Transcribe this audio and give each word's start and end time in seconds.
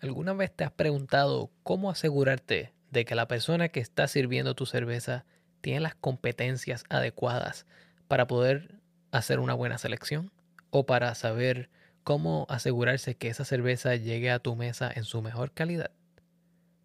¿Alguna 0.00 0.32
vez 0.32 0.50
te 0.50 0.64
has 0.64 0.72
preguntado 0.72 1.50
cómo 1.62 1.90
asegurarte 1.90 2.72
de 2.90 3.04
que 3.04 3.14
la 3.14 3.28
persona 3.28 3.68
que 3.68 3.80
está 3.80 4.08
sirviendo 4.08 4.54
tu 4.54 4.64
cerveza 4.64 5.26
tiene 5.60 5.80
las 5.80 5.94
competencias 5.94 6.84
adecuadas 6.88 7.66
para 8.08 8.26
poder 8.26 8.80
hacer 9.12 9.40
una 9.40 9.52
buena 9.52 9.76
selección? 9.76 10.32
¿O 10.70 10.86
para 10.86 11.14
saber 11.14 11.68
cómo 12.02 12.46
asegurarse 12.48 13.14
que 13.14 13.28
esa 13.28 13.44
cerveza 13.44 13.94
llegue 13.94 14.30
a 14.30 14.38
tu 14.38 14.56
mesa 14.56 14.90
en 14.94 15.04
su 15.04 15.20
mejor 15.20 15.52
calidad? 15.52 15.90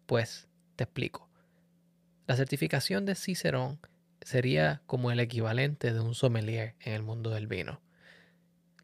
Pues 0.04 0.46
te 0.76 0.84
explico. 0.84 1.26
La 2.26 2.36
certificación 2.36 3.06
de 3.06 3.14
Cicerón 3.14 3.80
sería 4.20 4.82
como 4.86 5.10
el 5.10 5.20
equivalente 5.20 5.94
de 5.94 6.00
un 6.00 6.14
sommelier 6.14 6.74
en 6.80 6.92
el 6.92 7.02
mundo 7.02 7.30
del 7.30 7.46
vino. 7.46 7.80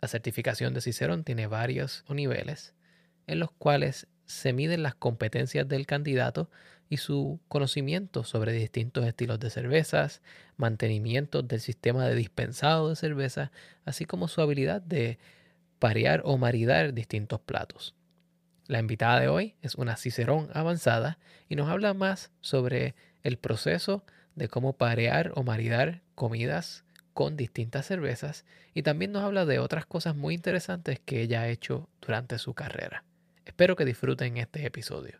La 0.00 0.08
certificación 0.08 0.72
de 0.72 0.80
Cicerón 0.80 1.22
tiene 1.22 1.46
varios 1.48 2.02
niveles 2.08 2.72
en 3.26 3.38
los 3.38 3.50
cuales 3.52 4.06
se 4.26 4.52
miden 4.52 4.82
las 4.82 4.94
competencias 4.94 5.68
del 5.68 5.86
candidato 5.86 6.50
y 6.88 6.98
su 6.98 7.40
conocimiento 7.48 8.24
sobre 8.24 8.52
distintos 8.52 9.06
estilos 9.06 9.40
de 9.40 9.50
cervezas, 9.50 10.20
mantenimiento 10.56 11.42
del 11.42 11.60
sistema 11.60 12.06
de 12.06 12.14
dispensado 12.14 12.90
de 12.90 12.96
cerveza, 12.96 13.50
así 13.84 14.04
como 14.04 14.28
su 14.28 14.40
habilidad 14.42 14.82
de 14.82 15.18
parear 15.78 16.22
o 16.24 16.36
maridar 16.36 16.92
distintos 16.92 17.40
platos. 17.40 17.94
La 18.66 18.78
invitada 18.78 19.20
de 19.20 19.28
hoy 19.28 19.54
es 19.62 19.74
una 19.74 19.96
Cicerón 19.96 20.48
avanzada 20.52 21.18
y 21.48 21.56
nos 21.56 21.68
habla 21.68 21.94
más 21.94 22.30
sobre 22.40 22.94
el 23.22 23.38
proceso 23.38 24.04
de 24.34 24.48
cómo 24.48 24.74
parear 24.74 25.32
o 25.34 25.42
maridar 25.42 26.02
comidas 26.14 26.84
con 27.14 27.36
distintas 27.36 27.86
cervezas 27.86 28.44
y 28.74 28.82
también 28.82 29.12
nos 29.12 29.24
habla 29.24 29.44
de 29.44 29.58
otras 29.58 29.86
cosas 29.86 30.14
muy 30.14 30.34
interesantes 30.34 31.00
que 31.00 31.22
ella 31.22 31.42
ha 31.42 31.48
hecho 31.48 31.88
durante 32.00 32.38
su 32.38 32.54
carrera. 32.54 33.04
Espero 33.44 33.74
que 33.74 33.84
disfruten 33.84 34.36
este 34.36 34.64
episodio. 34.66 35.18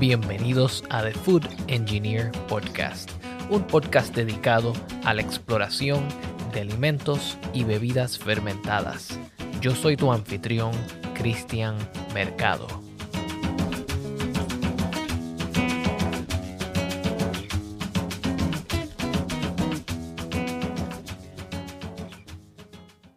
Bienvenidos 0.00 0.84
a 0.90 1.02
The 1.02 1.12
Food 1.12 1.46
Engineer 1.66 2.30
Podcast, 2.48 3.10
un 3.50 3.64
podcast 3.66 4.14
dedicado 4.14 4.72
a 5.04 5.14
la 5.14 5.22
exploración 5.22 6.06
de 6.52 6.60
alimentos 6.60 7.36
y 7.52 7.64
bebidas 7.64 8.18
fermentadas. 8.18 9.18
Yo 9.60 9.74
soy 9.74 9.96
tu 9.96 10.12
anfitrión, 10.12 10.72
Cristian 11.14 11.76
Mercado. 12.18 12.66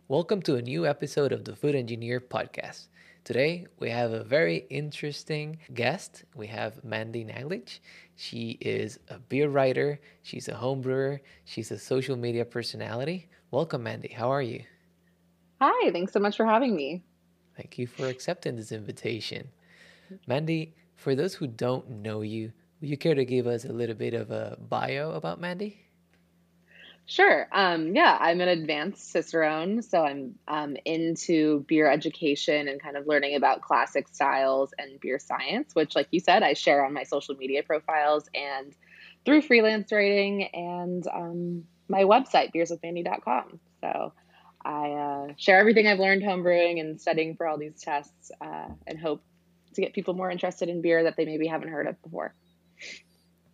Welcome 0.08 0.44
to 0.44 0.58
a 0.58 0.62
new 0.62 0.86
episode 0.86 1.32
of 1.32 1.46
the 1.46 1.56
Food 1.56 1.74
Engineer 1.74 2.22
Podcast. 2.22 2.90
Today 3.24 3.66
we 3.80 3.90
have 3.90 4.14
a 4.14 4.24
very 4.24 4.68
interesting 4.70 5.58
guest. 5.74 6.26
We 6.36 6.46
have 6.46 6.84
Mandy 6.84 7.26
Naglich. 7.26 7.80
She 8.18 8.60
is 8.62 9.00
a 9.10 9.18
beer 9.18 9.50
writer, 9.50 10.00
she's 10.22 10.48
a 10.48 10.54
home 10.54 10.82
brewer, 10.82 11.22
she's 11.46 11.72
a 11.72 11.80
social 11.80 12.16
media 12.16 12.46
personality. 12.46 13.30
Welcome, 13.50 13.82
Mandy. 13.82 14.10
How 14.10 14.30
are 14.30 14.44
you? 14.44 14.62
Hi, 15.60 15.90
thanks 15.90 16.14
so 16.14 16.20
much 16.20 16.38
for 16.38 16.46
having 16.46 16.76
me. 16.76 17.02
Thank 17.62 17.78
you 17.78 17.86
for 17.86 18.08
accepting 18.08 18.56
this 18.56 18.72
invitation. 18.72 19.48
Mandy, 20.26 20.74
for 20.96 21.14
those 21.14 21.36
who 21.36 21.46
don't 21.46 21.88
know 22.02 22.22
you, 22.22 22.52
would 22.82 22.90
you 22.90 22.98
care 22.98 23.14
to 23.14 23.24
give 23.24 23.46
us 23.46 23.66
a 23.66 23.72
little 23.72 23.94
bit 23.94 24.16
of 24.16 24.32
a 24.32 24.58
bio 24.60 25.12
about 25.12 25.40
Mandy? 25.40 25.80
Sure. 27.06 27.48
Um, 27.52 27.96
yeah, 27.96 28.18
I'm 28.20 28.42
an 28.42 28.48
advanced 28.48 29.12
Cicerone, 29.12 29.84
so 29.84 30.04
I'm 30.04 30.40
um, 30.48 30.76
into 30.86 31.60
beer 31.68 31.88
education 31.88 32.68
and 32.68 32.82
kind 32.82 32.98
of 32.98 33.06
learning 33.06 33.36
about 33.36 33.62
classic 33.62 34.08
styles 34.08 34.74
and 34.80 35.00
beer 35.00 35.20
science, 35.20 35.76
which, 35.76 35.96
like 35.96 36.08
you 36.10 36.20
said, 36.20 36.42
I 36.42 36.54
share 36.54 36.84
on 36.84 36.94
my 36.94 37.04
social 37.04 37.36
media 37.36 37.62
profiles 37.62 38.28
and 38.34 38.76
through 39.24 39.44
freelance 39.44 39.92
writing 39.92 40.46
and 40.46 41.06
um, 41.06 41.66
my 41.88 42.06
website, 42.06 42.56
beerswithmandy.com. 42.56 43.60
So 43.82 44.14
I 44.66 44.92
uh, 44.92 45.34
share 45.38 45.60
everything 45.60 45.88
I've 45.88 46.00
learned 46.00 46.24
homebrewing 46.24 46.80
and 46.80 47.00
studying 47.00 47.36
for 47.36 47.48
all 47.48 47.58
these 47.58 47.82
tests 47.82 48.32
uh, 48.42 48.70
and 48.88 49.00
hope 49.00 49.24
to 49.74 49.82
get 49.82 49.94
people 49.94 50.14
more 50.14 50.30
interested 50.30 50.70
in 50.70 50.82
beer 50.82 51.04
that 51.04 51.16
they 51.18 51.26
maybe 51.26 51.48
haven't 51.48 51.70
heard 51.70 51.88
of 51.88 52.02
before. 52.02 52.34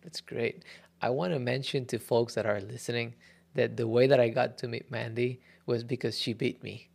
That's 0.02 0.20
great. 0.20 0.64
I 1.00 1.10
want 1.10 1.32
to 1.32 1.38
mention 1.38 1.86
to 1.86 1.98
folks 1.98 2.34
that 2.34 2.46
are 2.46 2.60
listening 2.60 3.14
that 3.54 3.76
the 3.76 3.86
way 3.86 4.06
that 4.06 4.20
I 4.20 4.28
got 4.28 4.58
to 4.58 4.68
meet 4.68 4.90
Mandy 4.90 5.40
was 5.66 5.84
because 5.84 6.18
she 6.18 6.32
beat 6.32 6.62
me. 6.62 6.88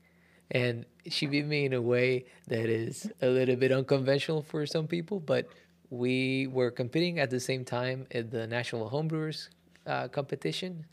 And 0.52 0.85
she 1.07 1.25
beat 1.25 1.46
me 1.46 1.66
in 1.66 1.73
a 1.73 1.81
way 1.81 2.25
that 2.47 2.69
is 2.69 3.12
a 3.22 3.28
little 3.28 3.56
bit 3.56 3.72
unconventional 3.72 4.41
for 4.41 4.66
some 4.66 4.88
people, 4.88 5.19
but 5.19 5.47
we 5.90 6.47
were 6.47 6.72
competing 6.72 7.19
at 7.19 7.29
the 7.29 7.40
same 7.40 7.63
time 7.63 8.07
at 8.12 8.31
the 8.31 8.46
National 8.47 8.90
Homebrewers 8.90 9.50
uh, 9.85 10.07
competition 10.07 10.85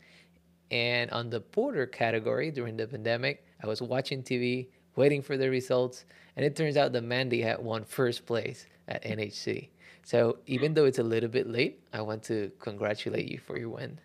and 0.71 1.11
on 1.11 1.29
the 1.29 1.41
porter 1.41 1.85
category 1.85 2.49
during 2.49 2.77
the 2.77 2.87
pandemic, 2.87 3.45
I 3.61 3.67
was 3.67 3.81
watching 3.81 4.23
TV, 4.23 4.69
waiting 4.95 5.21
for 5.21 5.37
the 5.37 5.49
results, 5.49 6.05
and 6.35 6.45
it 6.45 6.55
turns 6.55 6.77
out 6.77 6.93
that 6.93 7.03
Mandy 7.03 7.41
had 7.41 7.59
won 7.59 7.83
first 7.83 8.25
place 8.25 8.65
at 8.87 9.03
NHC. 9.03 9.69
So 10.03 10.39
even 10.47 10.73
though 10.73 10.85
it's 10.85 10.97
a 10.99 11.03
little 11.03 11.29
bit 11.29 11.47
late, 11.47 11.81
I 11.93 12.01
want 12.01 12.23
to 12.23 12.51
congratulate 12.59 13.29
you 13.29 13.37
for 13.37 13.59
your 13.59 13.69
win. 13.69 13.99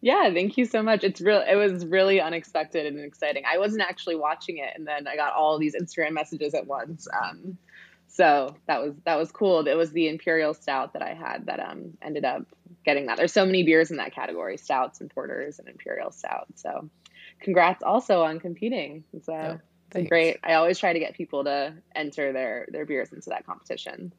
Yeah, 0.00 0.32
thank 0.32 0.56
you 0.56 0.64
so 0.64 0.82
much. 0.82 1.04
It's 1.04 1.20
real. 1.20 1.44
It 1.46 1.56
was 1.56 1.84
really 1.84 2.20
unexpected 2.20 2.86
and 2.86 3.00
exciting. 3.00 3.42
I 3.50 3.58
wasn't 3.58 3.82
actually 3.82 4.14
watching 4.14 4.58
it, 4.58 4.72
and 4.76 4.86
then 4.86 5.06
I 5.08 5.16
got 5.16 5.34
all 5.34 5.58
these 5.58 5.74
Instagram 5.74 6.12
messages 6.12 6.54
at 6.54 6.66
once. 6.66 7.08
Um, 7.22 7.58
so 8.18 8.56
that 8.66 8.82
was 8.82 8.94
that 9.04 9.16
was 9.16 9.30
cool. 9.30 9.64
It 9.68 9.76
was 9.76 9.92
the 9.92 10.08
imperial 10.08 10.52
stout 10.52 10.94
that 10.94 11.02
I 11.02 11.14
had 11.14 11.46
that 11.46 11.60
um 11.60 11.96
ended 12.02 12.24
up 12.24 12.42
getting 12.84 13.06
that. 13.06 13.16
There's 13.16 13.32
so 13.32 13.46
many 13.46 13.62
beers 13.62 13.92
in 13.92 13.98
that 13.98 14.12
category: 14.12 14.56
stouts 14.56 15.00
and 15.00 15.08
porters 15.08 15.60
and 15.60 15.68
imperial 15.68 16.10
stout. 16.10 16.48
So, 16.56 16.90
congrats 17.40 17.84
also 17.84 18.22
on 18.24 18.40
competing. 18.40 19.04
It's, 19.12 19.28
uh, 19.28 19.58
it's 19.94 20.08
great. 20.08 20.38
I 20.42 20.54
always 20.54 20.80
try 20.80 20.92
to 20.92 20.98
get 20.98 21.14
people 21.14 21.44
to 21.44 21.74
enter 21.94 22.32
their 22.32 22.66
their 22.72 22.84
beers 22.84 23.12
into 23.12 23.30
that 23.30 23.46
competition. 23.46 24.12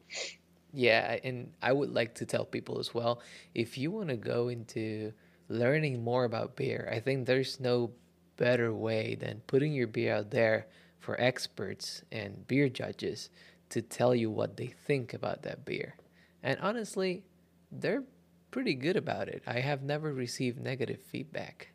Yeah, 0.72 1.18
and 1.22 1.52
I 1.60 1.70
would 1.70 1.90
like 1.90 2.14
to 2.16 2.24
tell 2.24 2.46
people 2.46 2.78
as 2.78 2.94
well 2.94 3.20
if 3.54 3.76
you 3.76 3.90
want 3.90 4.08
to 4.08 4.16
go 4.16 4.48
into 4.48 5.12
learning 5.50 6.02
more 6.02 6.24
about 6.24 6.56
beer, 6.56 6.88
I 6.90 7.00
think 7.00 7.26
there's 7.26 7.60
no 7.60 7.90
better 8.38 8.72
way 8.72 9.14
than 9.14 9.42
putting 9.46 9.74
your 9.74 9.88
beer 9.88 10.14
out 10.14 10.30
there 10.30 10.68
for 11.00 11.20
experts 11.20 12.02
and 12.12 12.46
beer 12.46 12.70
judges 12.70 13.30
to 13.70 13.82
tell 13.82 14.14
you 14.14 14.30
what 14.30 14.56
they 14.56 14.66
think 14.66 15.14
about 15.14 15.42
that 15.42 15.64
beer. 15.64 15.96
And 16.42 16.58
honestly, 16.60 17.24
they're 17.70 18.04
pretty 18.50 18.74
good 18.74 18.96
about 18.96 19.28
it. 19.28 19.42
I 19.46 19.60
have 19.60 19.82
never 19.82 20.12
received 20.12 20.60
negative 20.60 21.00
feedback. 21.00 21.68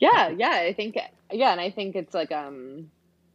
Yeah, 0.00 0.28
yeah, 0.28 0.50
I 0.50 0.72
think 0.72 0.96
yeah, 1.32 1.52
and 1.52 1.60
I 1.60 1.70
think 1.70 1.96
it's 1.96 2.14
like 2.14 2.32
um 2.32 2.90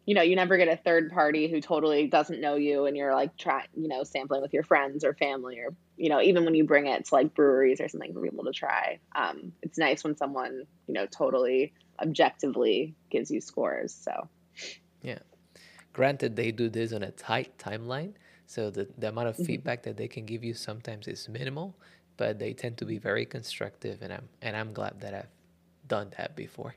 you 0.06 0.16
know, 0.16 0.24
you 0.24 0.36
never 0.36 0.58
get 0.58 0.68
a 0.68 0.76
third 0.76 1.12
party 1.12 1.48
who 1.48 1.62
totally 1.62 2.08
doesn't 2.08 2.42
know 2.42 2.56
you 2.56 2.86
and 2.86 2.98
you're 2.98 3.14
like 3.14 3.38
trying, 3.38 3.68
you 3.76 3.88
know, 3.88 4.04
sampling 4.04 4.42
with 4.42 4.54
your 4.54 4.64
friends 4.64 5.04
or 5.04 5.14
family 5.14 5.60
or 5.60 5.76
you 5.98 6.10
know, 6.10 6.22
even 6.22 6.46
when 6.46 6.56
you 6.56 6.64
bring 6.64 6.88
it 6.88 7.06
to 7.06 7.16
like 7.16 7.36
breweries 7.36 7.82
or 7.82 7.90
something 7.90 8.14
for 8.14 8.22
people 8.22 8.46
to 8.46 8.52
try. 8.52 9.00
Um 9.16 9.54
it's 9.62 9.78
nice 9.78 10.04
when 10.04 10.18
someone, 10.18 10.64
you 10.88 10.94
know, 10.94 11.06
totally 11.06 11.74
objectively 12.02 12.96
gives 13.10 13.32
you 13.32 13.42
scores. 13.42 13.94
So 13.94 14.30
Yeah. 15.02 15.20
Granted 15.94 16.36
they 16.36 16.52
do 16.52 16.70
this 16.70 16.94
on 16.94 17.04
a 17.04 17.12
tight 17.12 17.58
timeline, 17.58 18.14
so 18.46 18.70
the, 18.70 18.88
the 18.98 19.10
amount 19.10 19.28
of 19.28 19.36
mm-hmm. 19.36 19.46
feedback 19.46 19.84
that 19.84 19.98
they 19.98 20.08
can 20.08 20.26
give 20.26 20.44
you 20.44 20.54
sometimes 20.54 21.08
is 21.08 21.28
minimal 21.28 21.76
but 22.20 22.38
they 22.38 22.52
tend 22.52 22.78
to 22.78 22.86
be 22.86 22.98
very 22.98 23.26
constructive 23.26 24.02
and 24.02 24.12
I'm 24.12 24.28
and 24.42 24.56
I'm 24.56 24.74
glad 24.74 25.00
that 25.00 25.14
I've 25.14 25.34
done 25.88 26.12
that 26.18 26.36
before. 26.36 26.76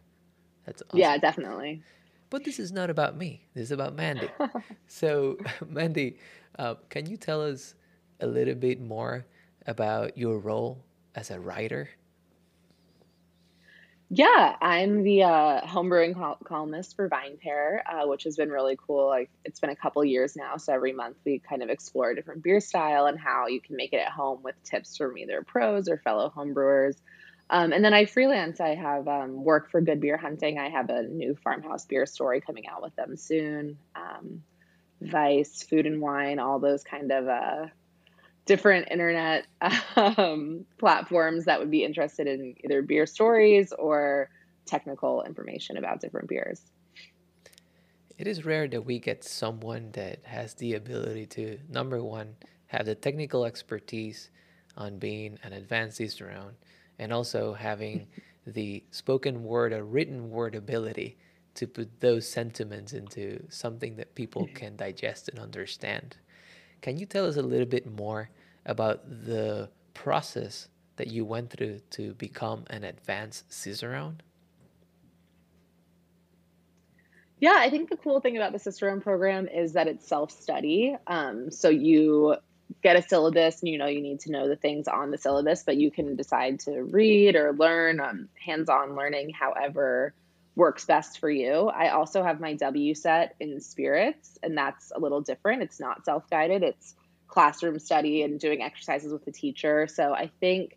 That's 0.64 0.82
awesome. 0.88 1.00
Yeah, 1.00 1.18
definitely. 1.18 1.82
But 2.30 2.44
this 2.44 2.60
is 2.60 2.70
not 2.70 2.88
about 2.90 3.18
me. 3.18 3.42
This 3.52 3.64
is 3.64 3.72
about 3.72 3.94
Mandy. 3.96 4.30
so, 4.86 5.36
Mandy, 5.68 6.16
uh, 6.60 6.76
can 6.88 7.06
you 7.06 7.16
tell 7.16 7.42
us 7.42 7.74
a 8.20 8.26
little 8.26 8.54
bit 8.54 8.80
more 8.80 9.26
about 9.66 10.16
your 10.16 10.38
role 10.38 10.78
as 11.16 11.32
a 11.32 11.40
writer? 11.40 11.90
Yeah, 14.14 14.56
I'm 14.60 15.04
the 15.04 15.22
uh, 15.22 15.60
homebrewing 15.62 16.14
col- 16.14 16.38
columnist 16.44 16.96
for 16.96 17.08
VinePair, 17.08 17.80
uh, 17.86 18.06
which 18.06 18.24
has 18.24 18.36
been 18.36 18.50
really 18.50 18.76
cool. 18.76 19.06
Like 19.06 19.30
it's 19.42 19.58
been 19.58 19.70
a 19.70 19.76
couple 19.76 20.04
years 20.04 20.36
now, 20.36 20.58
so 20.58 20.74
every 20.74 20.92
month 20.92 21.16
we 21.24 21.38
kind 21.38 21.62
of 21.62 21.70
explore 21.70 22.10
a 22.10 22.14
different 22.14 22.42
beer 22.42 22.60
style 22.60 23.06
and 23.06 23.18
how 23.18 23.46
you 23.46 23.58
can 23.58 23.74
make 23.74 23.94
it 23.94 24.00
at 24.00 24.12
home 24.12 24.42
with 24.42 24.54
tips 24.64 24.98
from 24.98 25.16
either 25.16 25.40
pros 25.40 25.88
or 25.88 25.96
fellow 25.96 26.30
homebrewers. 26.36 26.96
Um, 27.48 27.72
and 27.72 27.82
then 27.82 27.94
I 27.94 28.04
freelance. 28.04 28.60
I 28.60 28.74
have 28.74 29.08
um, 29.08 29.44
work 29.44 29.70
for 29.70 29.80
Good 29.80 30.02
Beer 30.02 30.18
Hunting. 30.18 30.58
I 30.58 30.68
have 30.68 30.90
a 30.90 31.04
new 31.04 31.34
farmhouse 31.34 31.86
beer 31.86 32.04
story 32.04 32.42
coming 32.42 32.66
out 32.68 32.82
with 32.82 32.94
them 32.96 33.16
soon. 33.16 33.78
Um, 33.96 34.42
Vice, 35.00 35.62
Food 35.62 35.86
and 35.86 36.02
Wine, 36.02 36.38
all 36.38 36.58
those 36.58 36.84
kind 36.84 37.10
of 37.12 37.28
uh, 37.28 37.66
different 38.46 38.88
internet 38.90 39.46
um, 39.96 40.64
platforms 40.78 41.44
that 41.44 41.58
would 41.58 41.70
be 41.70 41.84
interested 41.84 42.26
in 42.26 42.54
either 42.64 42.82
beer 42.82 43.06
stories 43.06 43.72
or 43.78 44.28
technical 44.66 45.22
information 45.22 45.76
about 45.76 46.00
different 46.00 46.28
beers. 46.28 46.60
It 48.18 48.26
is 48.26 48.44
rare 48.44 48.68
that 48.68 48.84
we 48.84 48.98
get 48.98 49.24
someone 49.24 49.90
that 49.92 50.20
has 50.24 50.54
the 50.54 50.74
ability 50.74 51.26
to, 51.26 51.58
number 51.68 52.02
one, 52.02 52.36
have 52.66 52.86
the 52.86 52.94
technical 52.94 53.44
expertise 53.44 54.30
on 54.76 54.98
being 54.98 55.38
an 55.42 55.52
advanced 55.52 55.96
cicerone 55.96 56.54
and 56.98 57.12
also 57.12 57.52
having 57.52 58.06
the 58.46 58.82
spoken 58.90 59.44
word 59.44 59.72
or 59.72 59.84
written 59.84 60.30
word 60.30 60.54
ability 60.54 61.16
to 61.54 61.66
put 61.66 62.00
those 62.00 62.26
sentiments 62.26 62.92
into 62.92 63.44
something 63.50 63.96
that 63.96 64.14
people 64.14 64.48
can 64.54 64.76
digest 64.76 65.28
and 65.28 65.38
understand. 65.38 66.16
Can 66.82 66.98
you 66.98 67.06
tell 67.06 67.26
us 67.26 67.36
a 67.36 67.42
little 67.42 67.66
bit 67.66 67.86
more 67.90 68.28
about 68.66 69.08
the 69.08 69.70
process 69.94 70.68
that 70.96 71.06
you 71.06 71.24
went 71.24 71.50
through 71.50 71.80
to 71.90 72.12
become 72.14 72.64
an 72.70 72.84
advanced 72.84 73.52
Cicerone? 73.52 74.20
Yeah, 77.38 77.56
I 77.56 77.70
think 77.70 77.88
the 77.88 77.96
cool 77.96 78.20
thing 78.20 78.36
about 78.36 78.52
the 78.52 78.58
Cicerone 78.58 79.00
program 79.00 79.48
is 79.48 79.72
that 79.72 79.88
it's 79.88 80.06
self 80.06 80.30
study. 80.30 80.96
Um, 81.06 81.50
so 81.50 81.68
you 81.68 82.36
get 82.82 82.96
a 82.96 83.02
syllabus 83.02 83.60
and 83.60 83.68
you 83.68 83.78
know 83.78 83.86
you 83.86 84.00
need 84.00 84.20
to 84.20 84.30
know 84.30 84.48
the 84.48 84.56
things 84.56 84.88
on 84.88 85.10
the 85.10 85.18
syllabus, 85.18 85.62
but 85.64 85.76
you 85.76 85.90
can 85.90 86.16
decide 86.16 86.60
to 86.60 86.82
read 86.82 87.36
or 87.36 87.52
learn 87.52 88.00
um, 88.00 88.28
hands 88.44 88.68
on 88.68 88.96
learning, 88.96 89.30
however 89.30 90.14
works 90.54 90.84
best 90.84 91.18
for 91.18 91.30
you. 91.30 91.68
I 91.68 91.90
also 91.90 92.22
have 92.22 92.40
my 92.40 92.54
WSET 92.54 93.30
in 93.40 93.60
spirits, 93.60 94.38
and 94.42 94.56
that's 94.56 94.92
a 94.94 95.00
little 95.00 95.20
different. 95.20 95.62
It's 95.62 95.80
not 95.80 96.04
self 96.04 96.28
guided, 96.28 96.62
it's 96.62 96.94
classroom 97.26 97.78
study 97.78 98.22
and 98.22 98.38
doing 98.38 98.62
exercises 98.62 99.12
with 99.12 99.24
the 99.24 99.32
teacher. 99.32 99.86
So 99.86 100.12
I 100.12 100.30
think 100.40 100.76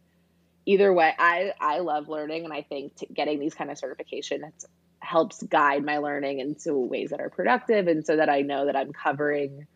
either 0.66 0.94
way, 0.94 1.14
I, 1.18 1.52
I 1.60 1.80
love 1.80 2.08
learning, 2.08 2.46
and 2.46 2.54
I 2.54 2.62
think 2.62 2.94
getting 3.14 3.40
these 3.40 3.54
kind 3.54 3.70
of 3.70 3.78
certifications 3.78 4.66
helps 5.00 5.44
guide 5.44 5.84
my 5.84 5.98
learning 6.00 6.40
into 6.40 6.76
ways 6.76 7.12
that 7.12 7.20
are 7.20 7.30
productive 7.30 7.88
and 7.88 8.06
so 8.06 8.16
that 8.16 8.30
I 8.30 8.42
know 8.42 8.66
that 8.66 8.76
I'm 8.76 8.92
covering 8.92 9.68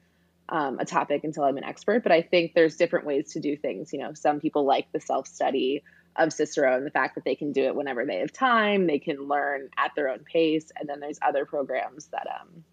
um, 0.48 0.80
a 0.80 0.86
topic 0.86 1.24
until 1.24 1.44
I'm 1.44 1.58
an 1.58 1.64
expert. 1.64 2.02
But 2.02 2.12
I 2.12 2.22
think 2.22 2.54
there's 2.56 2.78
different 2.78 3.06
ways 3.06 3.34
to 3.34 3.40
do 3.40 3.56
things. 3.56 3.94
You 3.94 4.00
know, 4.00 4.14
some 4.14 4.40
people 4.40 4.66
like 4.66 4.92
the 4.92 5.00
self 5.00 5.28
study 5.28 5.84
of 6.16 6.34
Cicerone 6.34 6.78
and 6.78 6.86
the 6.86 6.92
fact 6.92 7.16
that 7.16 7.24
they 7.24 7.36
can 7.36 7.52
do 7.52 7.64
it 7.64 7.76
whenever 7.76 8.06
they 8.06 8.18
have 8.20 8.32
time, 8.32 8.88
they 8.88 9.00
can 9.00 9.28
learn 9.28 9.70
at 9.78 9.92
their 9.96 10.10
own 10.10 10.20
pace. 10.20 10.72
And 10.78 10.88
then 10.88 11.00
there's 11.00 11.20
other 11.22 11.46
programs 11.46 12.08
that, 12.08 12.28
um, 12.28 12.64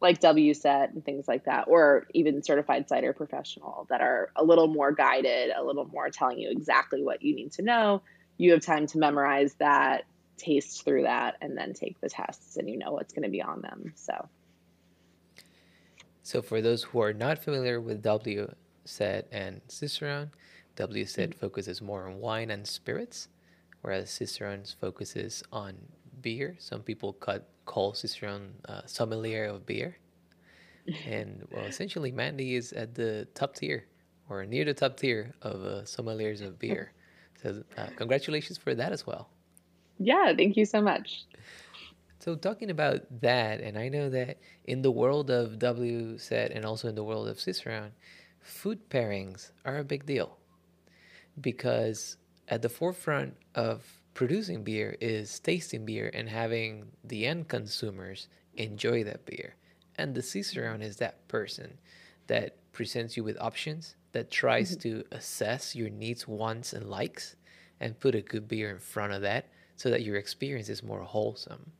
like 0.00 0.20
WSET 0.20 0.92
and 0.92 1.04
things 1.04 1.28
like 1.28 1.44
that, 1.44 1.68
or 1.68 2.06
even 2.12 2.42
certified 2.42 2.88
cider 2.88 3.12
professional 3.12 3.86
that 3.88 4.00
are 4.00 4.30
a 4.36 4.44
little 4.44 4.66
more 4.66 4.92
guided, 4.92 5.50
a 5.56 5.62
little 5.62 5.86
more 5.86 6.10
telling 6.10 6.38
you 6.38 6.50
exactly 6.50 7.02
what 7.02 7.22
you 7.22 7.34
need 7.34 7.52
to 7.52 7.62
know. 7.62 8.02
You 8.36 8.52
have 8.52 8.62
time 8.62 8.86
to 8.88 8.98
memorize 8.98 9.54
that, 9.54 10.04
taste 10.36 10.84
through 10.84 11.02
that, 11.02 11.36
and 11.40 11.56
then 11.56 11.72
take 11.72 12.00
the 12.00 12.08
tests, 12.08 12.56
and 12.56 12.68
you 12.68 12.76
know 12.78 12.90
what's 12.92 13.12
going 13.12 13.22
to 13.22 13.30
be 13.30 13.42
on 13.42 13.62
them. 13.62 13.92
So. 13.94 14.28
So, 16.24 16.42
for 16.42 16.60
those 16.60 16.84
who 16.84 17.00
are 17.00 17.12
not 17.12 17.38
familiar 17.38 17.80
with 17.80 18.02
WSET 18.02 19.24
and 19.30 19.60
Cicerone, 19.68 20.30
WSET 20.76 21.28
mm-hmm. 21.28 21.38
focuses 21.38 21.82
more 21.82 22.06
on 22.06 22.18
wine 22.18 22.50
and 22.50 22.66
spirits, 22.66 23.28
whereas 23.82 24.10
Cicerone's 24.10 24.72
focuses 24.72 25.42
on 25.52 25.74
beer. 26.20 26.56
Some 26.58 26.82
people 26.82 27.12
cut, 27.14 27.48
call 27.66 27.94
Cicerone 27.94 28.54
uh, 28.68 28.82
sommelier 28.86 29.46
of 29.46 29.66
beer. 29.66 29.96
and 31.06 31.46
well, 31.50 31.64
essentially, 31.64 32.10
Mandy 32.10 32.56
is 32.56 32.72
at 32.72 32.94
the 32.94 33.28
top 33.34 33.54
tier 33.54 33.84
or 34.28 34.44
near 34.46 34.64
the 34.64 34.74
top 34.74 34.96
tier 34.96 35.34
of 35.42 35.64
uh, 35.64 35.82
sommeliers 35.82 36.42
of 36.42 36.58
beer. 36.58 36.92
So, 37.42 37.64
uh, 37.76 37.86
congratulations 37.96 38.56
for 38.56 38.72
that 38.76 38.92
as 38.92 39.04
well. 39.04 39.28
Yeah, 39.98 40.32
thank 40.36 40.56
you 40.56 40.64
so 40.64 40.80
much. 40.80 41.24
So 42.20 42.36
talking 42.36 42.70
about 42.70 43.00
that, 43.20 43.60
and 43.60 43.76
I 43.76 43.88
know 43.88 44.08
that 44.10 44.38
in 44.64 44.80
the 44.82 44.92
world 44.92 45.28
of 45.28 45.58
W 45.58 46.14
WSET 46.14 46.54
and 46.54 46.64
also 46.64 46.86
in 46.88 46.94
the 46.94 47.02
world 47.02 47.26
of 47.26 47.40
Cicerone, 47.40 47.90
food 48.40 48.88
pairings 48.90 49.50
are 49.64 49.78
a 49.78 49.82
big 49.82 50.06
deal 50.06 50.38
because 51.40 52.16
at 52.48 52.62
the 52.62 52.68
forefront 52.68 53.36
of 53.54 53.84
producing 54.14 54.62
beer 54.62 54.96
is 55.00 55.38
tasting 55.40 55.84
beer 55.86 56.10
and 56.12 56.28
having 56.28 56.86
the 57.04 57.26
end 57.26 57.48
consumers 57.48 58.28
enjoy 58.54 59.02
that 59.04 59.24
beer. 59.24 59.54
And 59.96 60.14
the 60.14 60.22
Cicerone 60.22 60.82
is 60.82 60.96
that 60.96 61.26
person 61.28 61.78
that 62.26 62.56
presents 62.72 63.16
you 63.16 63.24
with 63.24 63.40
options, 63.40 63.96
that 64.12 64.30
tries 64.30 64.76
mm-hmm. 64.76 64.88
to 64.88 65.04
assess 65.12 65.74
your 65.74 65.90
needs, 65.90 66.28
wants, 66.28 66.72
and 66.72 66.88
likes, 66.88 67.36
and 67.80 67.98
put 67.98 68.14
a 68.14 68.22
good 68.22 68.48
beer 68.48 68.70
in 68.70 68.78
front 68.78 69.12
of 69.12 69.22
that 69.22 69.48
so 69.76 69.90
that 69.90 70.02
your 70.02 70.16
experience 70.16 70.68
is 70.68 70.82
more 70.82 71.02
wholesome. 71.02 71.72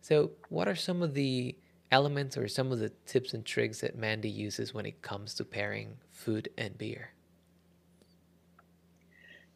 So, 0.00 0.32
what 0.50 0.68
are 0.68 0.74
some 0.74 1.02
of 1.02 1.14
the 1.14 1.56
elements 1.90 2.36
or 2.36 2.48
some 2.48 2.72
of 2.72 2.78
the 2.78 2.90
tips 3.06 3.32
and 3.32 3.44
tricks 3.44 3.80
that 3.80 3.96
Mandy 3.96 4.28
uses 4.28 4.74
when 4.74 4.84
it 4.84 5.00
comes 5.00 5.34
to 5.34 5.44
pairing 5.44 5.96
food 6.10 6.50
and 6.58 6.76
beer? 6.76 7.13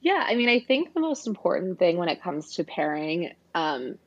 Yeah, 0.01 0.25
I 0.27 0.35
mean, 0.37 0.49
I 0.49 0.61
think 0.61 0.95
the 0.95 1.01
most 1.01 1.27
important 1.27 1.79
thing 1.79 1.97
when 1.97 2.09
it 2.09 2.23
comes 2.23 2.55
to 2.55 2.65
pairing 2.65 3.33
um, 3.55 3.99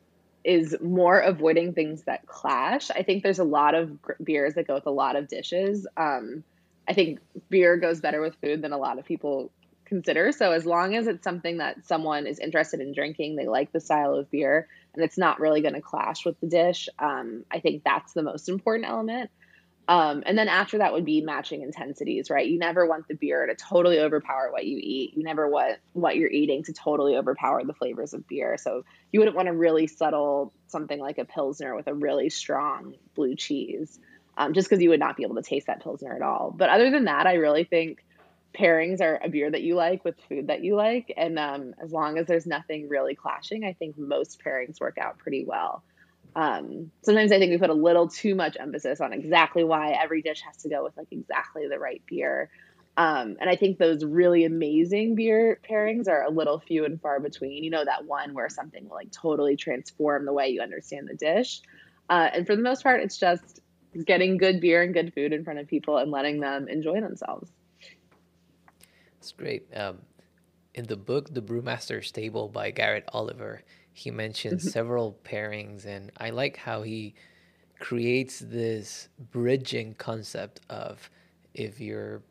is 0.43 0.75
more 0.81 1.19
avoiding 1.19 1.73
things 1.73 2.03
that 2.03 2.25
clash. 2.27 2.89
I 2.91 3.03
think 3.03 3.23
there's 3.23 3.39
a 3.39 3.43
lot 3.43 3.75
of 3.75 3.91
beers 4.23 4.53
that 4.55 4.67
go 4.67 4.75
with 4.75 4.85
a 4.85 4.91
lot 4.91 5.15
of 5.15 5.27
dishes. 5.27 5.85
Um, 5.97 6.43
I 6.87 6.93
think 6.93 7.19
beer 7.49 7.77
goes 7.77 7.99
better 8.01 8.21
with 8.21 8.35
food 8.41 8.61
than 8.61 8.71
a 8.71 8.77
lot 8.77 8.99
of 8.99 9.05
people 9.05 9.51
consider. 9.85 10.31
So 10.31 10.51
as 10.53 10.65
long 10.65 10.95
as 10.95 11.07
it's 11.07 11.23
something 11.23 11.57
that 11.57 11.85
someone 11.85 12.25
is 12.25 12.39
interested 12.39 12.79
in 12.79 12.93
drinking, 12.93 13.35
they 13.35 13.47
like 13.47 13.73
the 13.73 13.81
style 13.81 14.15
of 14.15 14.31
beer, 14.31 14.67
and 14.95 15.03
it's 15.03 15.17
not 15.17 15.39
really 15.41 15.61
going 15.61 15.73
to 15.73 15.81
clash 15.81 16.25
with 16.25 16.39
the 16.39 16.47
dish, 16.47 16.87
um, 16.99 17.43
I 17.51 17.59
think 17.59 17.83
that's 17.83 18.13
the 18.13 18.23
most 18.23 18.47
important 18.47 18.87
element. 18.87 19.29
Um, 19.91 20.23
and 20.25 20.37
then 20.37 20.47
after 20.47 20.77
that 20.77 20.93
would 20.93 21.03
be 21.03 21.19
matching 21.19 21.63
intensities, 21.63 22.29
right? 22.29 22.47
You 22.47 22.57
never 22.57 22.85
want 22.85 23.09
the 23.09 23.13
beer 23.13 23.45
to 23.45 23.55
totally 23.55 23.99
overpower 23.99 24.49
what 24.49 24.65
you 24.65 24.79
eat. 24.81 25.17
You 25.17 25.23
never 25.25 25.49
want 25.49 25.79
what 25.91 26.15
you're 26.15 26.29
eating 26.29 26.63
to 26.63 26.71
totally 26.71 27.17
overpower 27.17 27.65
the 27.65 27.73
flavors 27.73 28.13
of 28.13 28.25
beer. 28.25 28.55
So 28.57 28.85
you 29.11 29.19
wouldn't 29.19 29.35
want 29.35 29.49
a 29.49 29.53
really 29.53 29.87
subtle 29.87 30.53
something 30.67 30.97
like 30.97 31.17
a 31.17 31.25
pilsner 31.25 31.75
with 31.75 31.87
a 31.87 31.93
really 31.93 32.29
strong 32.29 32.95
blue 33.15 33.35
cheese, 33.35 33.99
um, 34.37 34.53
just 34.53 34.69
because 34.69 34.81
you 34.81 34.91
would 34.91 35.01
not 35.01 35.17
be 35.17 35.23
able 35.23 35.35
to 35.35 35.41
taste 35.41 35.67
that 35.67 35.83
pilsner 35.83 36.15
at 36.15 36.21
all. 36.21 36.55
But 36.55 36.69
other 36.69 36.89
than 36.89 37.03
that, 37.03 37.27
I 37.27 37.33
really 37.33 37.65
think 37.65 38.05
pairings 38.57 39.01
are 39.01 39.19
a 39.21 39.27
beer 39.27 39.51
that 39.51 39.61
you 39.61 39.75
like 39.75 40.05
with 40.05 40.15
food 40.29 40.47
that 40.47 40.63
you 40.63 40.77
like. 40.77 41.13
And 41.17 41.37
um, 41.37 41.73
as 41.83 41.91
long 41.91 42.17
as 42.17 42.27
there's 42.27 42.47
nothing 42.47 42.87
really 42.87 43.15
clashing, 43.15 43.65
I 43.65 43.73
think 43.73 43.97
most 43.97 44.41
pairings 44.41 44.79
work 44.79 44.97
out 44.97 45.17
pretty 45.17 45.43
well. 45.43 45.83
Um, 46.35 46.91
sometimes 47.01 47.31
I 47.31 47.39
think 47.39 47.51
we 47.51 47.57
put 47.57 47.69
a 47.69 47.73
little 47.73 48.07
too 48.07 48.35
much 48.35 48.55
emphasis 48.59 49.01
on 49.01 49.11
exactly 49.13 49.63
why 49.63 49.91
every 49.91 50.21
dish 50.21 50.41
has 50.41 50.57
to 50.63 50.69
go 50.69 50.83
with 50.83 50.95
like 50.95 51.07
exactly 51.11 51.67
the 51.67 51.77
right 51.77 52.01
beer. 52.05 52.49
Um, 52.97 53.37
and 53.39 53.49
I 53.49 53.55
think 53.55 53.77
those 53.77 54.03
really 54.03 54.45
amazing 54.45 55.15
beer 55.15 55.59
pairings 55.69 56.07
are 56.07 56.23
a 56.23 56.29
little 56.29 56.59
few 56.59 56.85
and 56.85 57.01
far 57.01 57.19
between. 57.19 57.63
You 57.63 57.69
know, 57.69 57.83
that 57.83 58.05
one 58.05 58.33
where 58.33 58.49
something 58.49 58.87
will 58.87 58.95
like 58.95 59.11
totally 59.11 59.55
transform 59.55 60.25
the 60.25 60.33
way 60.33 60.49
you 60.49 60.61
understand 60.61 61.07
the 61.09 61.15
dish. 61.15 61.61
Uh, 62.09 62.29
and 62.33 62.45
for 62.45 62.55
the 62.55 62.61
most 62.61 62.83
part, 62.83 63.01
it's 63.01 63.17
just 63.17 63.61
getting 64.05 64.37
good 64.37 64.61
beer 64.61 64.83
and 64.83 64.93
good 64.93 65.13
food 65.13 65.33
in 65.33 65.43
front 65.43 65.59
of 65.59 65.67
people 65.67 65.97
and 65.97 66.11
letting 66.11 66.39
them 66.39 66.67
enjoy 66.67 66.99
themselves. 67.01 67.49
That's 69.13 69.31
great. 69.33 69.67
Um, 69.75 69.99
in 70.73 70.85
the 70.85 70.95
book, 70.95 71.33
The 71.33 71.41
Brewmaster's 71.41 72.11
Table 72.11 72.47
by 72.47 72.71
Garrett 72.71 73.05
Oliver, 73.13 73.63
he 73.93 74.11
mentions 74.11 74.61
mm-hmm. 74.61 74.69
several 74.69 75.17
pairings, 75.23 75.85
and 75.85 76.11
I 76.17 76.29
like 76.29 76.57
how 76.57 76.81
he 76.81 77.15
creates 77.79 78.39
this 78.39 79.09
bridging 79.31 79.95
concept 79.95 80.61
of 80.69 81.09
if 81.53 81.79
your 81.79 82.21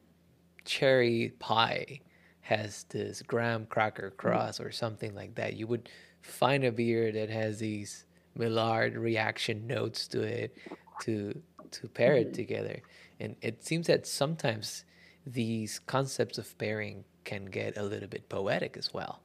cherry 0.64 1.32
pie 1.38 2.00
has 2.40 2.84
this 2.84 3.22
graham 3.22 3.66
cracker 3.66 4.10
mm-hmm. 4.10 4.16
cross 4.16 4.60
or 4.60 4.70
something 4.70 5.14
like 5.14 5.34
that, 5.34 5.54
you 5.54 5.66
would 5.66 5.88
find 6.22 6.64
a 6.64 6.72
beer 6.72 7.12
that 7.12 7.30
has 7.30 7.58
these 7.58 8.04
Maillard 8.36 8.96
reaction 8.96 9.66
notes 9.66 10.06
to 10.08 10.22
it 10.22 10.56
to 11.00 11.42
to 11.70 11.88
pair 11.88 12.14
it 12.14 12.28
mm-hmm. 12.28 12.36
together. 12.36 12.82
And 13.18 13.36
it 13.42 13.64
seems 13.64 13.86
that 13.88 14.06
sometimes 14.06 14.84
these 15.26 15.78
concepts 15.78 16.38
of 16.38 16.56
pairing 16.58 17.04
can 17.24 17.44
get 17.46 17.76
a 17.76 17.82
little 17.82 18.08
bit 18.08 18.28
poetic 18.28 18.76
as 18.76 18.94
well. 18.94 19.20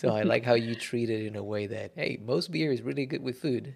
So 0.00 0.08
I 0.10 0.22
like 0.34 0.44
how 0.44 0.54
you 0.54 0.74
treat 0.74 1.10
it 1.10 1.26
in 1.26 1.36
a 1.36 1.42
way 1.42 1.66
that, 1.66 1.92
hey, 1.94 2.18
most 2.24 2.50
beer 2.50 2.72
is 2.72 2.82
really 2.82 3.06
good 3.06 3.22
with 3.22 3.38
food. 3.38 3.74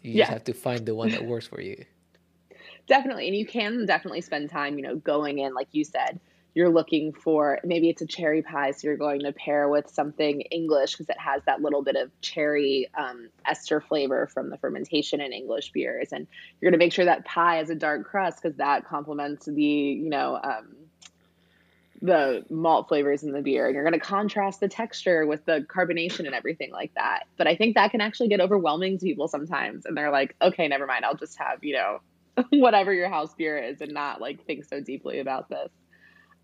You 0.00 0.12
yeah. 0.12 0.22
just 0.22 0.32
have 0.32 0.44
to 0.44 0.54
find 0.54 0.86
the 0.86 0.94
one 0.94 1.10
that 1.10 1.26
works 1.26 1.46
for 1.46 1.60
you. 1.60 1.84
Definitely. 2.86 3.26
And 3.26 3.36
you 3.36 3.46
can 3.46 3.84
definitely 3.86 4.20
spend 4.20 4.50
time, 4.50 4.76
you 4.76 4.82
know, 4.82 4.96
going 4.96 5.38
in, 5.38 5.54
like 5.54 5.68
you 5.72 5.84
said, 5.84 6.20
you're 6.54 6.68
looking 6.68 7.12
for 7.12 7.60
maybe 7.64 7.88
it's 7.88 8.02
a 8.02 8.06
cherry 8.06 8.42
pie, 8.42 8.72
so 8.72 8.88
you're 8.88 8.96
going 8.96 9.20
to 9.20 9.32
pair 9.32 9.68
with 9.68 9.88
something 9.88 10.40
English 10.42 10.92
because 10.92 11.08
it 11.08 11.18
has 11.18 11.42
that 11.46 11.62
little 11.62 11.82
bit 11.82 11.96
of 11.96 12.10
cherry 12.20 12.88
um, 12.98 13.28
ester 13.46 13.80
flavor 13.80 14.26
from 14.26 14.50
the 14.50 14.58
fermentation 14.58 15.20
in 15.20 15.32
English 15.32 15.70
beers, 15.70 16.08
and 16.12 16.26
you're 16.60 16.70
going 16.70 16.78
to 16.78 16.84
make 16.84 16.92
sure 16.92 17.04
that 17.04 17.24
pie 17.24 17.56
has 17.56 17.70
a 17.70 17.74
dark 17.74 18.04
crust 18.04 18.42
because 18.42 18.56
that 18.56 18.84
complements 18.84 19.46
the 19.46 19.62
you 19.62 20.10
know 20.10 20.40
um, 20.42 20.74
the 22.02 22.44
malt 22.48 22.88
flavors 22.88 23.22
in 23.22 23.32
the 23.32 23.42
beer, 23.42 23.66
and 23.66 23.74
you're 23.74 23.84
going 23.84 23.98
to 23.98 24.00
contrast 24.00 24.60
the 24.60 24.68
texture 24.68 25.26
with 25.26 25.44
the 25.44 25.66
carbonation 25.68 26.20
and 26.20 26.34
everything 26.34 26.72
like 26.72 26.92
that. 26.94 27.24
But 27.36 27.46
I 27.46 27.56
think 27.56 27.74
that 27.74 27.90
can 27.90 28.00
actually 28.00 28.28
get 28.28 28.40
overwhelming 28.40 28.98
to 28.98 29.04
people 29.04 29.28
sometimes, 29.28 29.84
and 29.84 29.96
they're 29.96 30.10
like, 30.10 30.34
okay, 30.40 30.66
never 30.68 30.86
mind, 30.86 31.04
I'll 31.04 31.16
just 31.16 31.38
have 31.38 31.62
you 31.62 31.74
know 31.74 32.00
whatever 32.50 32.92
your 32.92 33.08
house 33.08 33.34
beer 33.34 33.58
is 33.58 33.80
and 33.80 33.92
not 33.92 34.20
like 34.20 34.44
think 34.46 34.64
so 34.64 34.80
deeply 34.80 35.20
about 35.20 35.48
this. 35.48 35.70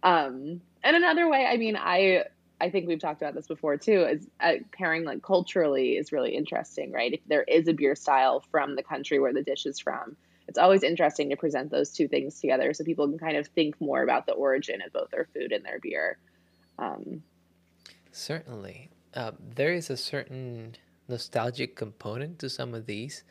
Um, 0.03 0.61
and 0.85 0.97
another 0.97 1.29
way, 1.29 1.47
I 1.47 1.57
mean, 1.57 1.77
I 1.77 2.25
I 2.61 2.71
think 2.71 2.87
we've 2.87 3.01
talked 3.01 3.21
about 3.21 3.35
this 3.35 3.47
before 3.47 3.77
too, 3.77 4.03
is 4.05 4.27
uh, 4.41 4.55
pairing 4.73 5.05
like 5.05 5.23
culturally 5.23 5.97
is 5.97 6.13
really 6.13 6.35
interesting, 6.35 6.93
right? 6.93 7.13
If 7.15 7.21
there 7.27 7.43
is 7.43 7.69
a 7.69 7.73
beer 7.73 7.95
style 7.95 8.45
from 8.51 8.77
the 8.77 8.83
country 8.83 9.19
where 9.19 9.33
the 9.33 9.43
dish 9.43 9.67
is 9.67 9.79
from, 9.79 10.17
it's 10.49 10.59
always 10.59 10.83
interesting 10.83 11.31
to 11.31 11.37
present 11.37 11.71
those 11.71 11.91
two 11.91 12.09
things 12.09 12.41
together 12.41 12.73
so 12.73 12.85
people 12.85 13.09
can 13.09 13.19
kind 13.19 13.37
of 13.37 13.47
think 13.49 13.81
more 13.81 14.03
about 14.03 14.27
the 14.27 14.33
origin 14.33 14.81
of 14.83 14.93
both 14.93 15.11
their 15.11 15.27
food 15.35 15.53
and 15.53 15.65
their 15.65 15.81
beer. 15.81 16.19
Um, 16.79 17.23
Certainly. 18.13 18.91
Uh, 19.15 19.33
there 19.55 19.73
is 19.73 19.91
a 19.91 19.97
certain 19.97 20.77
nostalgic 21.09 21.75
component 21.75 22.39
to 22.39 22.51
some 22.51 22.75
of 22.75 22.87
these, 22.87 23.25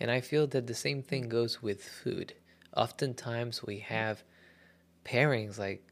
and 0.00 0.10
I 0.10 0.20
feel 0.20 0.46
that 0.48 0.66
the 0.66 0.74
same 0.74 1.02
thing 1.02 1.28
goes 1.28 1.62
with 1.62 1.82
food. 1.84 2.34
Oftentimes 2.76 3.64
we 3.64 3.78
have 3.78 4.22
pairings 5.04 5.58
like 5.58 5.82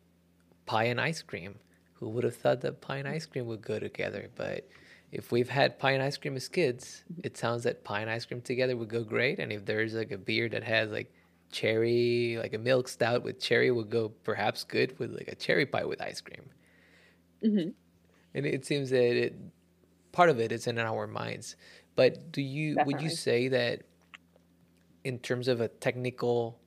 pie 0.67 0.85
and 0.85 1.01
ice 1.01 1.23
cream. 1.23 1.57
Who 1.95 2.09
would 2.11 2.25
have 2.25 2.37
thought 2.37 2.61
that 2.61 2.81
pie 2.81 2.99
and 2.99 3.09
ice 3.09 3.25
cream 3.25 3.47
would 3.47 3.63
go 3.63 3.79
together? 3.79 4.29
But 4.35 4.69
if 5.13 5.33
we've 5.33 5.49
had 5.49 5.79
pie 5.79 5.93
and 5.93 6.03
ice 6.03 6.17
cream 6.17 6.37
as 6.37 6.49
kids, 6.49 7.05
it 7.23 7.37
sounds 7.37 7.63
that 7.65 7.85
pie 7.85 8.01
and 8.01 8.11
ice 8.11 8.25
cream 8.25 8.41
together 8.41 8.77
would 8.77 8.89
go 8.89 9.05
great. 9.05 9.39
And 9.39 9.53
if 9.53 9.65
there's 9.65 9.95
like 9.95 10.11
a 10.11 10.19
beer 10.19 10.49
that 10.49 10.65
has 10.65 10.91
like 10.91 11.13
cherry, 11.53 12.39
like 12.41 12.55
a 12.55 12.59
milk 12.59 12.89
stout 12.89 13.23
with 13.23 13.41
cherry, 13.41 13.71
would 13.71 13.91
go 13.91 14.09
perhaps 14.25 14.65
good 14.65 14.99
with 14.99 15.13
like 15.13 15.29
a 15.29 15.35
cherry 15.35 15.67
pie 15.67 15.85
with 15.85 16.01
ice 16.01 16.21
cream. 16.21 16.51
mm-hmm. 17.45 17.71
And 18.35 18.47
it 18.47 18.67
seems 18.67 18.91
that 18.91 19.17
it, 19.17 19.35
part 20.13 20.29
of 20.29 20.41
it 20.41 20.53
is 20.53 20.67
in 20.67 20.79
our 20.79 21.07
minds. 21.07 21.57
But 21.95 22.33
do 22.33 22.43
you 22.43 22.79
would 22.85 23.01
you 23.01 23.09
say 23.11 23.49
that 23.49 23.83
in 25.05 25.19
terms 25.21 25.49
of 25.49 25.61
a 25.61 25.69
technical 25.69 26.59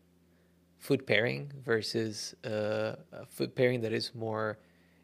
food 0.80 1.06
pairing 1.06 1.52
versus 1.64 2.34
uh, 2.46 2.96
a 3.12 3.26
food 3.28 3.56
pairing 3.56 3.82
that 3.82 3.94
is 3.94 4.16
more 4.16 4.58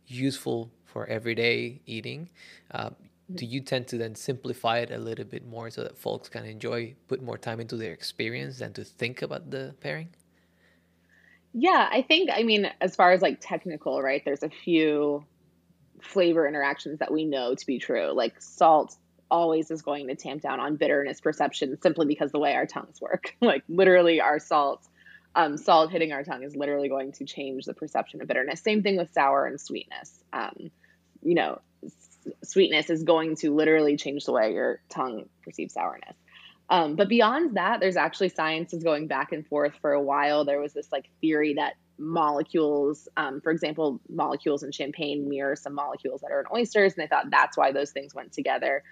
useful 0.07 0.71
for 0.85 1.05
everyday 1.07 1.81
eating, 1.85 2.29
uh, 2.71 2.89
do 3.33 3.45
you 3.45 3.59
tend 3.59 3.87
to 3.87 3.97
then 3.97 4.15
simplify 4.15 4.79
it 4.79 4.91
a 4.91 4.97
little 4.97 5.25
bit 5.25 5.47
more 5.47 5.69
so 5.69 5.83
that 5.83 5.97
folks 5.97 6.29
can 6.29 6.45
enjoy, 6.45 6.95
put 7.07 7.23
more 7.23 7.37
time 7.37 7.59
into 7.59 7.75
their 7.75 7.91
experience 7.91 8.59
than 8.59 8.73
to 8.73 8.83
think 8.83 9.21
about 9.21 9.49
the 9.49 9.73
pairing? 9.79 10.09
Yeah, 11.53 11.89
I 11.91 12.01
think, 12.01 12.29
I 12.31 12.43
mean, 12.43 12.69
as 12.81 12.95
far 12.95 13.13
as 13.13 13.21
like 13.21 13.37
technical, 13.41 14.01
right, 14.01 14.21
there's 14.25 14.43
a 14.43 14.49
few 14.49 15.25
flavor 16.01 16.47
interactions 16.47 16.99
that 16.99 17.11
we 17.11 17.25
know 17.25 17.55
to 17.55 17.65
be 17.65 17.79
true. 17.79 18.11
Like 18.11 18.41
salt 18.41 18.95
always 19.31 19.71
is 19.71 19.81
going 19.81 20.07
to 20.07 20.15
tamp 20.15 20.41
down 20.41 20.59
on 20.59 20.75
bitterness 20.75 21.19
perception 21.19 21.79
simply 21.81 22.05
because 22.05 22.31
the 22.31 22.39
way 22.39 22.53
our 22.53 22.67
tongues 22.67 23.01
work. 23.01 23.35
like 23.41 23.63
literally, 23.67 24.21
our 24.21 24.37
salt, 24.37 24.87
um, 25.33 25.57
salt 25.57 25.91
hitting 25.91 26.11
our 26.11 26.23
tongue 26.23 26.43
is 26.43 26.55
literally 26.55 26.89
going 26.89 27.11
to 27.13 27.25
change 27.25 27.65
the 27.65 27.73
perception 27.73 28.21
of 28.21 28.27
bitterness. 28.27 28.61
Same 28.61 28.83
thing 28.83 28.97
with 28.97 29.11
sour 29.13 29.45
and 29.45 29.59
sweetness. 29.59 30.23
Um, 30.31 30.69
you 31.23 31.33
know, 31.33 31.59
sweetness 32.43 32.89
is 32.89 33.03
going 33.03 33.35
to 33.37 33.53
literally 33.53 33.97
change 33.97 34.25
the 34.25 34.31
way 34.31 34.53
your 34.53 34.81
tongue 34.89 35.25
perceives 35.43 35.73
sourness. 35.73 36.15
Um, 36.69 36.95
but 36.95 37.09
beyond 37.09 37.57
that, 37.57 37.79
there's 37.79 37.97
actually 37.97 38.29
science 38.29 38.73
is 38.73 38.83
going 38.83 39.07
back 39.07 39.31
and 39.31 39.45
forth 39.45 39.73
for 39.81 39.91
a 39.91 40.01
while. 40.01 40.45
There 40.45 40.59
was 40.59 40.73
this 40.73 40.91
like 40.91 41.09
theory 41.21 41.53
that 41.55 41.75
molecules, 41.97 43.07
um, 43.17 43.39
for 43.41 43.51
example, 43.51 44.01
molecules 44.09 44.63
in 44.63 44.71
champagne 44.71 45.29
mirror 45.29 45.55
some 45.55 45.73
molecules 45.73 46.21
that 46.21 46.31
are 46.31 46.39
in 46.39 46.45
oysters, 46.53 46.93
and 46.93 47.03
they 47.03 47.07
thought 47.07 47.29
that's 47.29 47.57
why 47.57 47.71
those 47.71 47.91
things 47.91 48.15
went 48.15 48.31
together. 48.31 48.83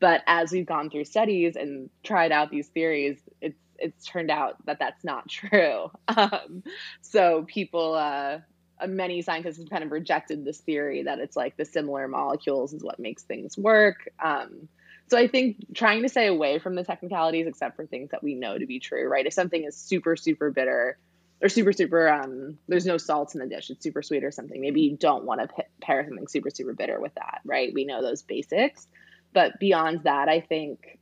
But 0.00 0.22
as 0.26 0.52
we've 0.52 0.66
gone 0.66 0.90
through 0.90 1.04
studies 1.04 1.56
and 1.56 1.90
tried 2.02 2.32
out 2.32 2.50
these 2.50 2.68
theories, 2.68 3.18
it's 3.40 3.58
it's 3.78 4.04
turned 4.04 4.30
out 4.30 4.56
that 4.66 4.78
that's 4.78 5.04
not 5.04 5.28
true. 5.28 5.90
Um, 6.08 6.64
so 7.00 7.44
people, 7.46 7.94
uh, 7.94 8.38
many 8.86 9.22
scientists 9.22 9.58
have 9.58 9.70
kind 9.70 9.82
of 9.82 9.90
rejected 9.90 10.44
this 10.44 10.58
theory 10.58 11.02
that 11.04 11.18
it's 11.18 11.36
like 11.36 11.56
the 11.56 11.64
similar 11.64 12.06
molecules 12.06 12.72
is 12.72 12.82
what 12.82 12.98
makes 12.98 13.22
things 13.22 13.56
work. 13.56 14.08
Um, 14.22 14.68
so 15.08 15.16
I 15.16 15.26
think 15.26 15.74
trying 15.74 16.02
to 16.02 16.08
stay 16.08 16.26
away 16.26 16.58
from 16.58 16.74
the 16.74 16.84
technicalities, 16.84 17.46
except 17.46 17.76
for 17.76 17.86
things 17.86 18.10
that 18.10 18.22
we 18.22 18.34
know 18.34 18.58
to 18.58 18.66
be 18.66 18.78
true, 18.78 19.08
right? 19.08 19.26
If 19.26 19.32
something 19.32 19.64
is 19.64 19.76
super, 19.76 20.16
super 20.16 20.50
bitter 20.50 20.98
or 21.40 21.48
super, 21.48 21.72
super, 21.72 22.08
um, 22.08 22.58
there's 22.68 22.84
no 22.84 22.98
salt 22.98 23.34
in 23.34 23.40
the 23.40 23.46
dish, 23.46 23.70
it's 23.70 23.82
super 23.82 24.02
sweet 24.02 24.24
or 24.24 24.30
something. 24.30 24.60
Maybe 24.60 24.82
you 24.82 24.96
don't 24.96 25.24
want 25.24 25.40
to 25.40 25.64
pair 25.80 26.04
something 26.04 26.28
super, 26.28 26.50
super 26.50 26.74
bitter 26.74 27.00
with 27.00 27.14
that, 27.14 27.40
right? 27.44 27.72
We 27.72 27.84
know 27.84 28.02
those 28.02 28.22
basics. 28.22 28.86
But 29.32 29.58
beyond 29.58 30.04
that, 30.04 30.28
I 30.28 30.40
think, 30.40 30.98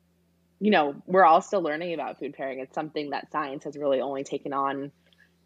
you 0.61 0.71
know, 0.71 0.95
we're 1.07 1.25
all 1.25 1.43
still 1.43 1.63
learning 1.63 1.95
about 1.95 2.19
food 2.19 2.35
pairing. 2.35 2.61
It's 2.61 2.75
something 2.75 3.11
that 3.11 3.33
science 3.33 3.65
has 3.65 3.77
really 3.77 4.01
only 4.01 4.25
taken 4.25 4.53
on 4.53 4.93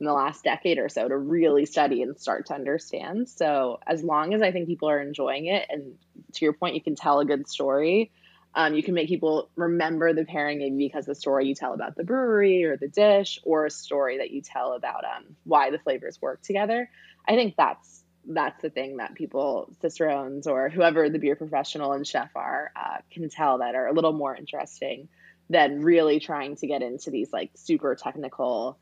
in 0.01 0.07
the 0.07 0.13
last 0.13 0.43
decade 0.43 0.79
or 0.79 0.89
so 0.89 1.07
to 1.07 1.17
really 1.17 1.67
study 1.67 2.03
and 2.03 2.19
start 2.19 2.47
to 2.47 2.55
understand. 2.55 3.29
So 3.29 3.79
as 3.87 4.03
long 4.03 4.35
as 4.35 4.43
I 4.43 4.51
think 4.51 4.67
people 4.67 4.89
are 4.89 5.01
enjoying 5.01 5.47
it, 5.47 5.67
and 5.69 5.95
to 6.35 6.45
your 6.45 6.55
point, 6.55 6.75
you 6.75 6.81
can 6.81 6.97
tell 6.97 7.21
a 7.21 7.25
good 7.25 7.47
story 7.49 8.11
um, 8.55 8.75
you 8.75 8.83
can 8.83 8.95
make 8.95 9.09
people 9.09 9.49
remember 9.55 10.13
the 10.13 10.25
pairing 10.25 10.59
maybe 10.59 10.77
because 10.77 11.07
the 11.07 11.15
story 11.15 11.47
you 11.47 11.55
tell 11.55 11.73
about 11.73 11.95
the 11.97 12.05
brewery 12.05 12.65
or 12.65 12.77
the 12.77 12.89
dish, 12.89 13.39
or 13.45 13.67
a 13.67 13.71
story 13.71 14.19
that 14.19 14.31
you 14.31 14.43
tell 14.43 14.73
about 14.73 15.05
um, 15.05 15.37
why 15.45 15.71
the 15.71 15.79
flavors 15.79 16.21
work 16.21 16.43
together. 16.43 16.91
I 17.29 17.37
think 17.37 17.55
that's 17.57 18.05
that's 18.27 18.61
the 18.61 18.71
thing 18.71 18.99
that 18.99 19.15
people, 19.15 19.73
cicerones 19.81 20.47
or 20.47 20.69
whoever 20.69 21.09
the 21.09 21.19
beer 21.19 21.37
professional 21.37 21.93
and 21.93 22.07
chef 22.07 22.31
are, 22.35 22.71
uh, 22.77 22.99
can 23.11 23.31
tell 23.31 23.59
that 23.59 23.75
are 23.75 23.87
a 23.87 23.95
little 23.95 24.13
more 24.13 24.35
interesting 24.35 25.09
than 25.49 25.81
really 25.81 26.21
trying 26.21 26.55
to 26.57 26.67
get 26.67 26.83
into 26.83 27.11
these 27.11 27.33
like 27.33 27.51
super 27.55 27.95
technical. 27.95 28.79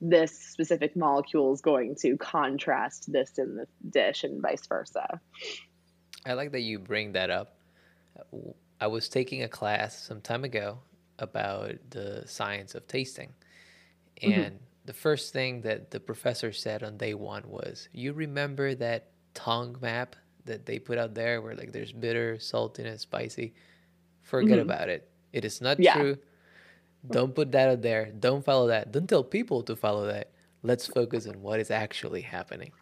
This 0.00 0.38
specific 0.38 0.94
molecule 0.96 1.52
is 1.52 1.60
going 1.60 1.96
to 1.96 2.16
contrast 2.16 3.12
this 3.12 3.32
in 3.38 3.56
the 3.56 3.66
dish, 3.90 4.22
and 4.24 4.40
vice 4.40 4.66
versa. 4.66 5.20
I 6.26 6.34
like 6.34 6.52
that 6.52 6.60
you 6.60 6.78
bring 6.78 7.12
that 7.12 7.30
up. 7.30 7.54
I 8.80 8.86
was 8.86 9.08
taking 9.08 9.42
a 9.42 9.48
class 9.48 10.00
some 10.00 10.20
time 10.20 10.44
ago 10.44 10.78
about 11.18 11.72
the 11.90 12.22
science 12.26 12.74
of 12.74 12.86
tasting. 12.86 13.32
Mm-hmm. 14.22 14.40
And 14.40 14.58
the 14.84 14.92
first 14.92 15.32
thing 15.32 15.62
that 15.62 15.90
the 15.90 16.00
professor 16.00 16.52
said 16.52 16.82
on 16.82 16.96
day 16.96 17.14
one 17.14 17.42
was, 17.48 17.88
You 17.92 18.12
remember 18.12 18.74
that 18.76 19.08
tongue 19.34 19.76
map 19.80 20.16
that 20.44 20.64
they 20.66 20.78
put 20.78 20.98
out 20.98 21.14
there 21.14 21.42
where 21.42 21.54
like 21.54 21.72
there's 21.72 21.92
bitter, 21.92 22.38
salty, 22.38 22.84
and 22.84 23.00
spicy? 23.00 23.54
Forget 24.22 24.58
Mm-hmm. 24.58 24.70
about 24.70 24.88
it. 24.88 25.08
It 25.32 25.44
is 25.44 25.60
not 25.60 25.80
Yeah. 25.80 25.94
true. 25.94 26.18
Don't 27.08 27.34
put 27.34 27.52
that 27.52 27.68
out 27.68 27.82
there. 27.82 28.06
Don't 28.06 28.44
follow 28.44 28.68
that. 28.68 28.92
Don't 28.92 29.08
tell 29.08 29.24
people 29.24 29.62
to 29.64 29.76
follow 29.76 30.06
that. 30.06 30.30
Let's 30.62 30.86
focus 30.86 31.26
on 31.26 31.40
what 31.40 31.60
is 31.60 31.70
actually 31.70 32.22
happening. 32.22 32.72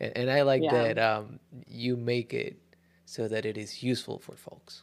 And, 0.00 0.16
and 0.16 0.30
I 0.30 0.42
like 0.42 0.62
Yeah. 0.62 0.72
that 0.72 0.98
um, 0.98 1.38
you 1.66 1.96
make 1.96 2.34
it 2.34 2.56
so 3.04 3.28
that 3.28 3.46
it 3.46 3.56
is 3.56 3.82
useful 3.82 4.18
for 4.18 4.36
folks. 4.36 4.82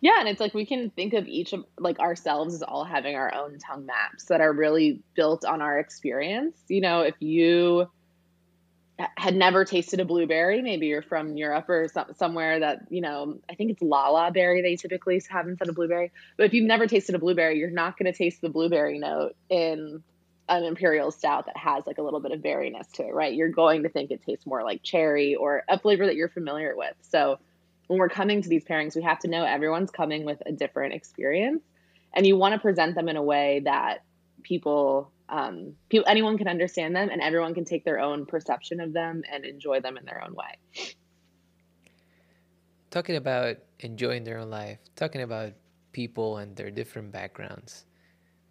Yeah, 0.00 0.20
and 0.20 0.28
it's 0.28 0.40
like 0.40 0.54
we 0.54 0.64
can 0.64 0.90
think 0.90 1.12
of 1.12 1.26
each 1.26 1.52
of 1.52 1.64
like 1.78 1.98
ourselves 1.98 2.54
as 2.54 2.62
all 2.62 2.84
having 2.84 3.16
our 3.16 3.34
own 3.34 3.58
tongue 3.58 3.84
maps 3.86 4.26
that 4.26 4.40
are 4.40 4.52
really 4.52 5.02
built 5.14 5.44
on 5.44 5.60
our 5.60 5.78
experience. 5.80 6.56
You 6.68 6.80
know, 6.80 7.00
if 7.00 7.16
you 7.20 7.90
had 9.16 9.36
never 9.36 9.64
tasted 9.64 10.00
a 10.00 10.04
blueberry, 10.04 10.60
maybe 10.60 10.86
you're 10.86 11.02
from 11.02 11.36
Europe 11.36 11.68
or 11.68 11.88
some, 11.88 12.06
somewhere 12.16 12.58
that, 12.60 12.80
you 12.90 13.00
know, 13.00 13.38
I 13.48 13.54
think 13.54 13.70
it's 13.70 13.82
Lala 13.82 14.32
berry 14.32 14.60
they 14.60 14.74
typically 14.74 15.22
have 15.30 15.46
instead 15.46 15.68
of 15.68 15.76
blueberry. 15.76 16.10
But 16.36 16.46
if 16.46 16.54
you've 16.54 16.66
never 16.66 16.86
tasted 16.86 17.14
a 17.14 17.18
blueberry, 17.18 17.58
you're 17.58 17.70
not 17.70 17.96
going 17.96 18.12
to 18.12 18.16
taste 18.16 18.40
the 18.40 18.48
blueberry 18.48 18.98
note 18.98 19.36
in 19.48 20.02
an 20.48 20.64
imperial 20.64 21.10
stout 21.10 21.46
that 21.46 21.56
has 21.56 21.86
like 21.86 21.98
a 21.98 22.02
little 22.02 22.20
bit 22.20 22.32
of 22.32 22.40
berryness 22.40 22.90
to 22.92 23.04
it, 23.04 23.14
right? 23.14 23.34
You're 23.34 23.50
going 23.50 23.84
to 23.84 23.88
think 23.88 24.10
it 24.10 24.22
tastes 24.24 24.46
more 24.46 24.64
like 24.64 24.82
cherry 24.82 25.36
or 25.36 25.62
a 25.68 25.78
flavor 25.78 26.06
that 26.06 26.16
you're 26.16 26.28
familiar 26.28 26.74
with. 26.76 26.94
So 27.02 27.38
when 27.86 27.98
we're 27.98 28.08
coming 28.08 28.42
to 28.42 28.48
these 28.48 28.64
pairings, 28.64 28.96
we 28.96 29.02
have 29.02 29.20
to 29.20 29.28
know 29.28 29.44
everyone's 29.44 29.90
coming 29.90 30.24
with 30.24 30.42
a 30.44 30.52
different 30.52 30.94
experience, 30.94 31.62
and 32.14 32.26
you 32.26 32.36
want 32.36 32.54
to 32.54 32.60
present 32.60 32.94
them 32.94 33.08
in 33.08 33.16
a 33.16 33.22
way 33.22 33.60
that 33.64 34.02
people, 34.42 35.10
um, 35.28 35.74
people, 35.88 36.08
anyone 36.08 36.38
can 36.38 36.48
understand 36.48 36.96
them, 36.96 37.08
and 37.10 37.20
everyone 37.20 37.54
can 37.54 37.64
take 37.64 37.84
their 37.84 38.00
own 38.00 38.26
perception 38.26 38.80
of 38.80 38.92
them 38.92 39.22
and 39.30 39.44
enjoy 39.44 39.80
them 39.80 39.96
in 39.96 40.04
their 40.04 40.22
own 40.24 40.34
way. 40.34 40.94
Talking 42.90 43.16
about 43.16 43.58
enjoying 43.80 44.24
their 44.24 44.38
own 44.38 44.50
life, 44.50 44.78
talking 44.96 45.22
about 45.22 45.52
people 45.92 46.38
and 46.38 46.56
their 46.56 46.70
different 46.70 47.12
backgrounds, 47.12 47.84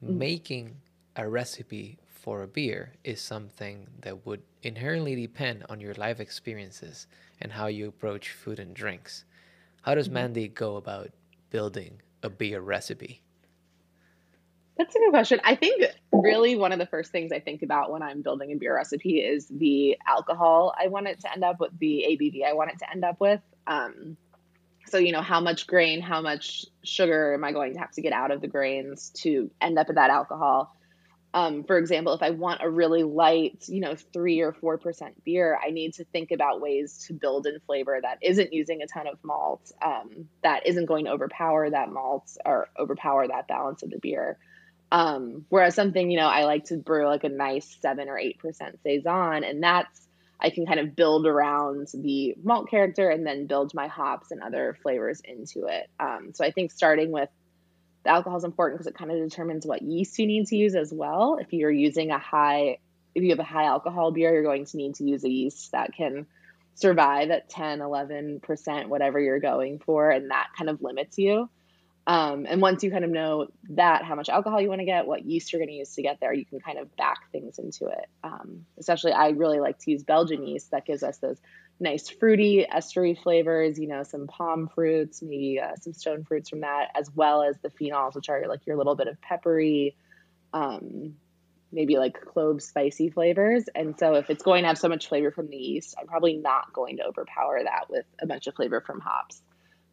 Mm-hmm. 0.03 0.17
making 0.19 0.75
a 1.15 1.27
recipe 1.27 1.97
for 2.05 2.43
a 2.43 2.47
beer 2.47 2.93
is 3.03 3.19
something 3.19 3.87
that 4.01 4.27
would 4.27 4.43
inherently 4.61 5.15
depend 5.15 5.65
on 5.69 5.81
your 5.81 5.95
life 5.95 6.19
experiences 6.19 7.07
and 7.41 7.51
how 7.51 7.65
you 7.65 7.87
approach 7.87 8.29
food 8.29 8.59
and 8.59 8.75
drinks. 8.75 9.25
How 9.81 9.95
does 9.95 10.05
mm-hmm. 10.05 10.13
Mandy 10.13 10.47
go 10.49 10.75
about 10.75 11.09
building 11.49 12.03
a 12.21 12.29
beer 12.29 12.61
recipe? 12.61 13.23
That's 14.77 14.95
a 14.95 14.99
good 14.99 15.09
question. 15.09 15.39
I 15.43 15.55
think 15.55 15.83
really 16.11 16.55
one 16.55 16.71
of 16.71 16.79
the 16.79 16.85
first 16.85 17.11
things 17.11 17.31
I 17.31 17.39
think 17.39 17.63
about 17.63 17.91
when 17.91 18.03
I'm 18.03 18.21
building 18.21 18.51
a 18.51 18.55
beer 18.55 18.75
recipe 18.75 19.19
is 19.19 19.47
the 19.47 19.97
alcohol 20.05 20.73
I 20.79 20.87
want 20.87 21.07
it 21.07 21.19
to 21.21 21.31
end 21.31 21.43
up 21.43 21.59
with, 21.59 21.77
the 21.79 22.05
ABV 22.09 22.45
I 22.45 22.53
want 22.53 22.71
it 22.71 22.79
to 22.79 22.91
end 22.91 23.03
up 23.03 23.19
with. 23.19 23.41
Um, 23.65 24.17
so, 24.85 24.97
you 24.97 25.11
know, 25.11 25.21
how 25.21 25.41
much 25.41 25.67
grain, 25.67 26.01
how 26.01 26.21
much 26.21 26.65
sugar 26.83 27.33
am 27.33 27.43
I 27.43 27.51
going 27.51 27.73
to 27.73 27.79
have 27.79 27.91
to 27.93 28.01
get 28.01 28.13
out 28.13 28.31
of 28.31 28.39
the 28.39 28.47
grains 28.47 29.09
to 29.17 29.49
end 29.59 29.77
up 29.77 29.89
at 29.89 29.95
that 29.95 30.09
alcohol? 30.09 30.73
Um, 31.33 31.65
for 31.65 31.77
example, 31.77 32.13
if 32.13 32.23
I 32.23 32.29
want 32.29 32.61
a 32.63 32.69
really 32.69 33.03
light, 33.03 33.65
you 33.67 33.81
know, 33.81 33.95
three 34.13 34.39
or 34.39 34.53
four 34.53 34.77
percent 34.77 35.23
beer, 35.25 35.59
I 35.63 35.71
need 35.71 35.93
to 35.95 36.05
think 36.05 36.31
about 36.31 36.61
ways 36.61 37.05
to 37.07 37.13
build 37.13 37.45
in 37.47 37.59
flavor 37.59 37.99
that 38.01 38.19
isn't 38.21 38.53
using 38.53 38.81
a 38.81 38.87
ton 38.87 39.07
of 39.07 39.19
malt, 39.23 39.71
um, 39.85 40.29
that 40.41 40.65
isn't 40.65 40.85
going 40.85 41.05
to 41.05 41.11
overpower 41.11 41.69
that 41.69 41.91
malt 41.91 42.37
or 42.45 42.69
overpower 42.79 43.27
that 43.27 43.47
balance 43.47 43.83
of 43.83 43.89
the 43.89 43.99
beer. 43.99 44.37
Um, 44.91 45.45
whereas 45.49 45.75
something, 45.75 46.09
you 46.09 46.17
know, 46.17 46.27
I 46.27 46.45
like 46.45 46.65
to 46.65 46.77
brew 46.77 47.07
like 47.07 47.23
a 47.23 47.29
nice 47.29 47.77
seven 47.81 48.07
or 48.07 48.17
eight 48.17 48.39
percent 48.39 48.79
saison, 48.83 49.43
and 49.43 49.61
that's 49.61 50.07
I 50.39 50.49
can 50.49 50.65
kind 50.65 50.79
of 50.79 50.95
build 50.95 51.25
around 51.25 51.87
the 51.93 52.35
malt 52.43 52.69
character 52.69 53.09
and 53.09 53.25
then 53.25 53.47
build 53.47 53.73
my 53.73 53.87
hops 53.87 54.31
and 54.31 54.41
other 54.41 54.77
flavors 54.83 55.21
into 55.23 55.65
it. 55.67 55.89
Um, 55.99 56.31
so 56.33 56.45
I 56.45 56.51
think 56.51 56.71
starting 56.71 57.11
with 57.11 57.29
the 58.03 58.11
alcohol 58.11 58.37
is 58.37 58.43
important 58.43 58.79
because 58.79 58.87
it 58.87 58.97
kind 58.97 59.11
of 59.11 59.17
determines 59.17 59.65
what 59.65 59.81
yeast 59.81 60.17
you 60.19 60.27
need 60.27 60.45
to 60.47 60.55
use 60.55 60.75
as 60.75 60.93
well. 60.93 61.37
If 61.41 61.53
you're 61.53 61.71
using 61.71 62.11
a 62.11 62.19
high, 62.19 62.77
if 63.15 63.23
you 63.23 63.29
have 63.31 63.39
a 63.39 63.43
high 63.43 63.65
alcohol 63.65 64.11
beer, 64.11 64.31
you're 64.31 64.43
going 64.43 64.65
to 64.65 64.77
need 64.77 64.95
to 64.95 65.03
use 65.03 65.23
a 65.23 65.29
yeast 65.29 65.71
that 65.71 65.93
can 65.93 66.27
survive 66.75 67.31
at 67.31 67.49
10, 67.49 67.79
11%, 67.79 68.87
whatever 68.87 69.19
you're 69.19 69.39
going 69.39 69.79
for, 69.79 70.11
and 70.11 70.29
that 70.29 70.47
kind 70.55 70.69
of 70.69 70.81
limits 70.81 71.17
you. 71.17 71.49
Um, 72.07 72.45
and 72.47 72.61
once 72.61 72.83
you 72.83 72.89
kind 72.89 73.03
of 73.03 73.11
know 73.11 73.47
that, 73.71 74.05
how 74.05 74.15
much 74.15 74.29
alcohol 74.29 74.61
you 74.61 74.69
want 74.69 74.79
to 74.79 74.85
get, 74.85 75.05
what 75.05 75.25
yeast 75.25 75.51
you're 75.51 75.59
going 75.59 75.67
to 75.67 75.75
use 75.75 75.93
to 75.95 76.01
get 76.01 76.21
there, 76.21 76.31
you 76.31 76.45
can 76.45 76.61
kind 76.61 76.79
of 76.79 76.95
back 76.95 77.29
things 77.33 77.59
into 77.59 77.87
it. 77.87 78.05
Um, 78.23 78.65
especially, 78.79 79.11
I 79.11 79.29
really 79.31 79.59
like 79.59 79.77
to 79.79 79.91
use 79.91 80.03
Belgian 80.03 80.47
yeast 80.47 80.71
that 80.71 80.85
gives 80.85 81.03
us 81.03 81.17
those 81.17 81.37
nice 81.81 82.07
fruity, 82.07 82.65
estery 82.73 83.21
flavors, 83.21 83.77
you 83.77 83.89
know, 83.89 84.03
some 84.03 84.25
palm 84.27 84.69
fruits, 84.73 85.21
maybe 85.21 85.59
uh, 85.59 85.75
some 85.81 85.91
stone 85.91 86.23
fruits 86.23 86.49
from 86.49 86.61
that, 86.61 86.91
as 86.95 87.11
well 87.13 87.43
as 87.43 87.57
the 87.61 87.69
phenols, 87.69 88.15
which 88.15 88.29
are 88.29 88.47
like 88.47 88.65
your 88.65 88.77
little 88.77 88.95
bit 88.95 89.09
of 89.09 89.19
peppery, 89.19 89.97
um, 90.53 91.13
maybe 91.73 91.97
like 91.97 92.21
clove 92.21 92.63
spicy 92.63 93.09
flavors. 93.09 93.65
And 93.75 93.99
so, 93.99 94.13
if 94.13 94.29
it's 94.29 94.43
going 94.43 94.63
to 94.63 94.69
have 94.69 94.77
so 94.77 94.87
much 94.87 95.09
flavor 95.09 95.31
from 95.31 95.49
the 95.49 95.57
yeast, 95.57 95.93
I'm 95.99 96.07
probably 96.07 96.37
not 96.37 96.71
going 96.71 96.97
to 96.97 97.03
overpower 97.03 97.59
that 97.61 97.89
with 97.89 98.05
a 98.21 98.25
bunch 98.25 98.47
of 98.47 98.55
flavor 98.55 98.79
from 98.79 99.01
hops 99.01 99.41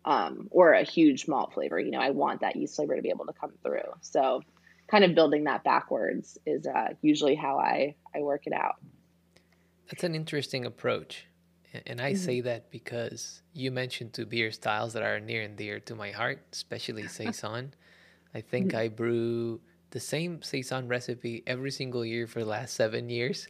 um, 0.05 0.49
or 0.51 0.73
a 0.73 0.83
huge 0.83 1.27
malt 1.29 1.55
flavor. 1.55 1.79
You 1.79 1.91
know, 1.91 2.01
I 2.01 2.11
want 2.11 2.41
that 2.41 2.57
yeast 2.57 2.77
flavor 2.77 2.97
to 2.97 3.03
be 3.03 3.11
able 3.11 3.27
to 3.27 3.33
come 3.33 3.53
through. 3.63 3.93
So, 4.01 4.43
kind 4.87 5.05
of 5.05 5.15
building 5.15 5.45
that 5.45 5.65
backwards 5.65 6.39
is 6.45 6.67
uh, 6.67 6.95
usually 7.03 7.35
how 7.35 7.59
I 7.59 7.95
I 8.15 8.21
work 8.21 8.47
it 8.47 8.53
out. 8.53 8.77
That's 9.91 10.05
an 10.05 10.15
interesting 10.15 10.65
approach, 10.65 11.27
and 11.87 12.01
I 12.01 12.13
mm-hmm. 12.13 12.25
say 12.25 12.41
that 12.43 12.71
because 12.71 13.43
you 13.53 13.71
mentioned 13.71 14.13
two 14.13 14.27
beer 14.27 14.51
styles 14.53 14.93
that 14.95 15.03
are 15.03 15.21
near 15.21 15.43
and 15.43 15.57
dear 15.57 15.81
to 15.81 15.95
my 15.95 16.11
heart, 16.11 16.41
especially 16.53 17.07
saison. 17.09 17.75
I 18.35 18.41
think 18.41 18.69
mm-hmm. 18.69 18.79
I 18.79 18.89
brew 18.89 19.61
the 19.91 20.01
same 20.01 20.43
saison 20.43 20.89
recipe 20.89 21.45
every 21.47 21.71
single 21.71 22.05
year 22.05 22.27
for 22.27 22.41
the 22.41 22.47
last 22.47 22.75
seven 22.75 23.09
years. 23.09 23.47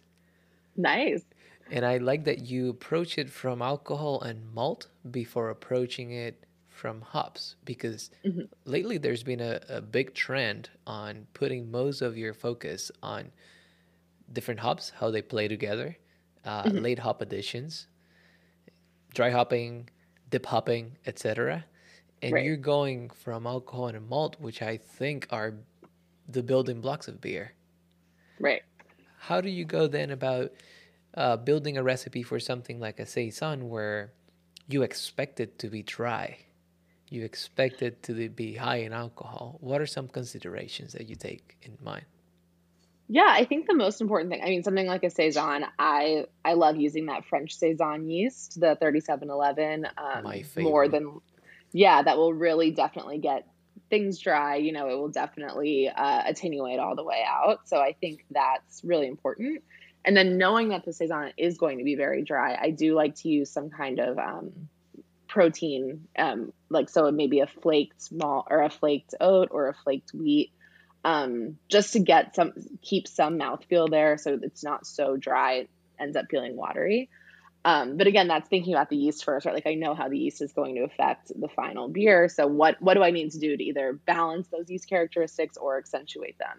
Nice. 0.77 1.25
And 1.71 1.85
I 1.85 1.99
like 1.99 2.25
that 2.25 2.47
you 2.47 2.71
approach 2.71 3.19
it 3.19 3.31
from 3.31 3.63
alcohol 3.63 4.21
and 4.21 4.53
malt 4.53 4.89
before 5.11 5.51
approaching 5.51 6.11
it 6.11 6.45
from 6.69 7.01
hops 7.01 7.57
because 7.65 8.11
mm-hmm. 8.25 8.43
lately 8.65 8.99
there's 8.99 9.23
been 9.23 9.41
a, 9.41 9.61
a 9.69 9.81
big 9.81 10.15
trend 10.15 10.69
on 10.87 11.27
putting 11.33 11.71
most 11.71 12.03
of 12.03 12.19
your 12.19 12.35
focus 12.35 12.91
on 13.03 13.31
different 14.33 14.61
hops, 14.61 14.93
how 14.99 15.11
they 15.11 15.23
play 15.23 15.49
together, 15.49 15.97
uh, 16.45 16.65
mm-hmm. 16.65 16.79
late 16.79 16.99
hop 16.99 17.23
additions, 17.23 17.87
dry 19.15 19.31
hopping, 19.31 19.89
dip 20.31 20.45
hopping, 20.47 20.99
etc. 21.07 21.65
And 22.23 22.33
right. 22.33 22.45
you're 22.45 22.57
going 22.57 23.11
from 23.11 23.47
alcohol 23.47 23.89
and 23.89 24.09
malt, 24.09 24.37
which 24.41 24.61
I 24.61 24.77
think 24.77 25.29
are 25.31 25.55
the 26.29 26.43
building 26.43 26.81
blocks 26.81 27.07
of 27.07 27.21
beer. 27.21 27.53
Right. 28.41 28.63
How 29.19 29.41
do 29.41 29.49
you 29.49 29.65
go 29.65 29.87
then 29.87 30.11
about 30.11 30.53
uh, 31.17 31.37
building 31.37 31.77
a 31.77 31.83
recipe 31.83 32.23
for 32.23 32.41
something 32.41 32.81
like 32.81 32.99
a 33.01 33.07
saison 33.07 33.69
where 33.69 34.13
you 34.69 34.83
expect 34.83 35.41
it 35.41 35.59
to 35.61 35.69
be 35.69 35.83
dry, 35.83 36.39
you 37.09 37.25
expect 37.25 37.83
it 37.83 38.03
to 38.05 38.29
be 38.29 38.55
high 38.55 38.79
in 38.79 38.93
alcohol. 38.93 39.59
What 39.61 39.81
are 39.81 39.87
some 39.87 40.09
considerations 40.09 40.93
that 40.93 41.09
you 41.09 41.17
take 41.17 41.57
in 41.63 41.77
mind? 41.83 42.05
Yeah, 43.07 43.29
I 43.29 43.45
think 43.45 43.67
the 43.67 43.75
most 43.75 44.01
important 44.01 44.31
thing. 44.31 44.41
I 44.43 44.47
mean, 44.47 44.63
something 44.63 44.87
like 44.87 45.05
a 45.05 45.11
saison. 45.11 45.67
I 45.79 46.25
I 46.43 46.55
love 46.55 46.77
using 46.77 47.07
that 47.07 47.27
French 47.27 47.55
saison 47.55 48.09
yeast, 48.09 48.59
the 48.59 48.77
thirty-seven 48.77 49.29
eleven. 49.29 49.85
Um, 49.85 50.25
My 50.25 50.41
favorite. 50.41 50.71
More 50.71 50.89
than, 50.89 51.21
yeah, 51.71 52.03
that 52.03 52.17
will 52.17 52.33
really 52.33 52.71
definitely 52.71 53.19
get 53.19 53.47
things 53.91 54.19
dry. 54.19 54.57
You 54.57 54.73
know, 54.73 54.89
it 54.89 54.95
will 54.95 55.11
definitely 55.11 55.91
uh, 55.95 56.23
attenuate 56.25 56.79
all 56.79 56.97
the 56.97 57.05
way 57.05 57.23
out. 57.29 57.69
So 57.69 57.77
I 57.77 57.93
think 57.93 58.25
that's 58.31 58.83
really 58.83 59.07
important. 59.07 59.63
And 60.05 60.17
then 60.17 60.37
knowing 60.37 60.69
that 60.69 60.85
the 60.85 60.93
saison 60.93 61.33
is 61.37 61.57
going 61.57 61.79
to 61.79 61.85
be 61.85 61.95
very 61.95 62.23
dry, 62.23 62.59
I 62.61 62.71
do 62.71 62.95
like 62.95 63.15
to 63.17 63.29
use 63.29 63.51
some 63.51 63.71
kind 63.71 63.99
of 63.99 64.19
um, 64.19 64.69
protein, 65.29 66.07
um, 66.19 66.53
like 66.69 66.89
so 66.91 67.11
maybe 67.11 67.41
a 67.41 67.47
flaked 67.47 68.13
malt 68.13 68.47
or 68.51 68.63
a 68.63 68.71
flaked 68.71 69.15
oat 69.21 69.49
or 69.51 69.69
a 69.69 69.75
flaked 69.75 70.13
wheat, 70.13 70.53
um, 71.05 71.59
just 71.69 71.95
to 71.95 72.01
get 72.01 72.35
some 72.35 72.53
keep 72.83 73.09
some 73.09 73.39
mouthfeel 73.39 73.91
there, 73.91 74.19
so 74.19 74.39
it's 74.43 74.63
not 74.63 74.87
so 74.87 75.17
dry. 75.17 75.55
It 75.55 75.71
ends 75.99 76.17
up 76.17 76.27
feeling 76.31 76.57
watery. 76.57 77.09
Um, 77.65 77.97
but 77.97 78.07
again, 78.07 78.29
that's 78.29 78.49
thinking 78.49 78.75
about 78.75 78.91
the 78.91 78.97
yeast 78.97 79.25
first, 79.25 79.47
right? 79.47 79.55
Like 79.55 79.67
I 79.67 79.75
know 79.75 79.95
how 79.95 80.11
the 80.11 80.19
yeast 80.19 80.43
is 80.43 80.53
going 80.53 80.75
to 80.75 80.83
affect 80.83 81.29
the 81.29 81.49
final 81.49 81.89
beer. 81.89 82.29
So 82.29 82.47
what 82.47 82.81
what 82.81 82.95
do 82.95 83.03
I 83.03 83.11
need 83.11 83.31
to 83.33 83.39
do 83.39 83.57
to 83.57 83.65
either 83.65 83.95
balance 84.07 84.49
those 84.49 84.69
yeast 84.69 84.89
characteristics 84.89 85.57
or 85.57 85.79
accentuate 85.79 86.39
them? 86.39 86.59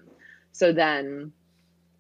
So 0.52 0.74
then 0.74 1.32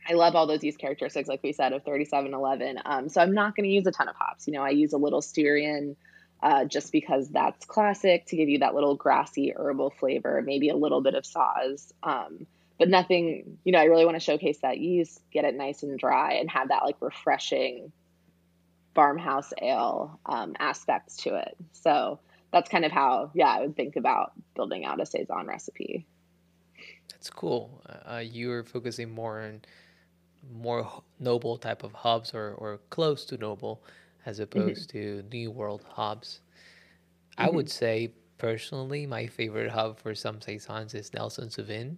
I 0.07 0.13
love 0.13 0.35
all 0.35 0.47
those 0.47 0.63
yeast 0.63 0.77
characteristics, 0.77 1.27
like 1.27 1.41
we 1.43 1.51
said, 1.51 1.73
of 1.73 1.83
3711. 1.83 2.79
Um, 2.85 3.09
so 3.09 3.21
I'm 3.21 3.33
not 3.33 3.55
going 3.55 3.67
to 3.67 3.73
use 3.73 3.87
a 3.87 3.91
ton 3.91 4.07
of 4.07 4.15
hops. 4.15 4.47
You 4.47 4.53
know, 4.53 4.61
I 4.61 4.69
use 4.69 4.93
a 4.93 4.97
little 4.97 5.21
Styrian 5.21 5.95
uh, 6.43 6.65
just 6.65 6.91
because 6.91 7.29
that's 7.29 7.65
classic 7.65 8.25
to 8.27 8.35
give 8.35 8.49
you 8.49 8.59
that 8.59 8.75
little 8.75 8.95
grassy 8.95 9.53
herbal 9.55 9.91
flavor, 9.91 10.43
maybe 10.45 10.69
a 10.69 10.75
little 10.75 11.01
bit 11.01 11.15
of 11.15 11.23
Saaz. 11.23 11.91
Um, 12.03 12.45
but 12.77 12.89
nothing, 12.89 13.57
you 13.63 13.71
know, 13.71 13.79
I 13.79 13.85
really 13.85 14.05
want 14.05 14.15
to 14.15 14.19
showcase 14.19 14.59
that 14.61 14.77
yeast, 14.77 15.21
get 15.31 15.45
it 15.45 15.55
nice 15.55 15.81
and 15.81 15.97
dry, 15.97 16.33
and 16.33 16.49
have 16.51 16.67
that 16.67 16.83
like 16.83 16.97
refreshing 16.99 17.91
farmhouse 18.93 19.53
ale 19.61 20.19
um, 20.25 20.55
aspects 20.59 21.17
to 21.17 21.35
it. 21.35 21.55
So 21.71 22.19
that's 22.51 22.69
kind 22.69 22.85
of 22.85 22.91
how, 22.91 23.31
yeah, 23.33 23.47
I 23.47 23.61
would 23.61 23.75
think 23.75 23.95
about 23.95 24.33
building 24.55 24.85
out 24.85 25.01
a 25.01 25.05
Saison 25.05 25.47
recipe. 25.47 26.05
That's 27.09 27.29
cool. 27.29 27.81
Uh, 27.87 28.19
you 28.19 28.51
are 28.51 28.63
focusing 28.63 29.13
more 29.13 29.41
on 29.41 29.61
more 30.53 31.03
noble 31.19 31.57
type 31.57 31.83
of 31.83 31.93
hops 31.93 32.33
or, 32.33 32.53
or 32.53 32.79
close 32.89 33.25
to 33.25 33.37
noble 33.37 33.83
as 34.25 34.39
mm-hmm. 34.39 34.43
opposed 34.43 34.89
mm-hmm. 34.93 35.27
to 35.27 35.27
New 35.31 35.51
World 35.51 35.85
hops. 35.87 36.41
Mm-hmm. 37.37 37.45
I 37.45 37.49
would 37.49 37.69
say 37.69 38.13
personally, 38.37 39.05
my 39.05 39.27
favorite 39.27 39.71
hub 39.71 39.99
for 39.99 40.15
some 40.15 40.41
saisons 40.41 40.93
is 40.93 41.13
Nelson 41.13 41.49
Sauvin. 41.49 41.97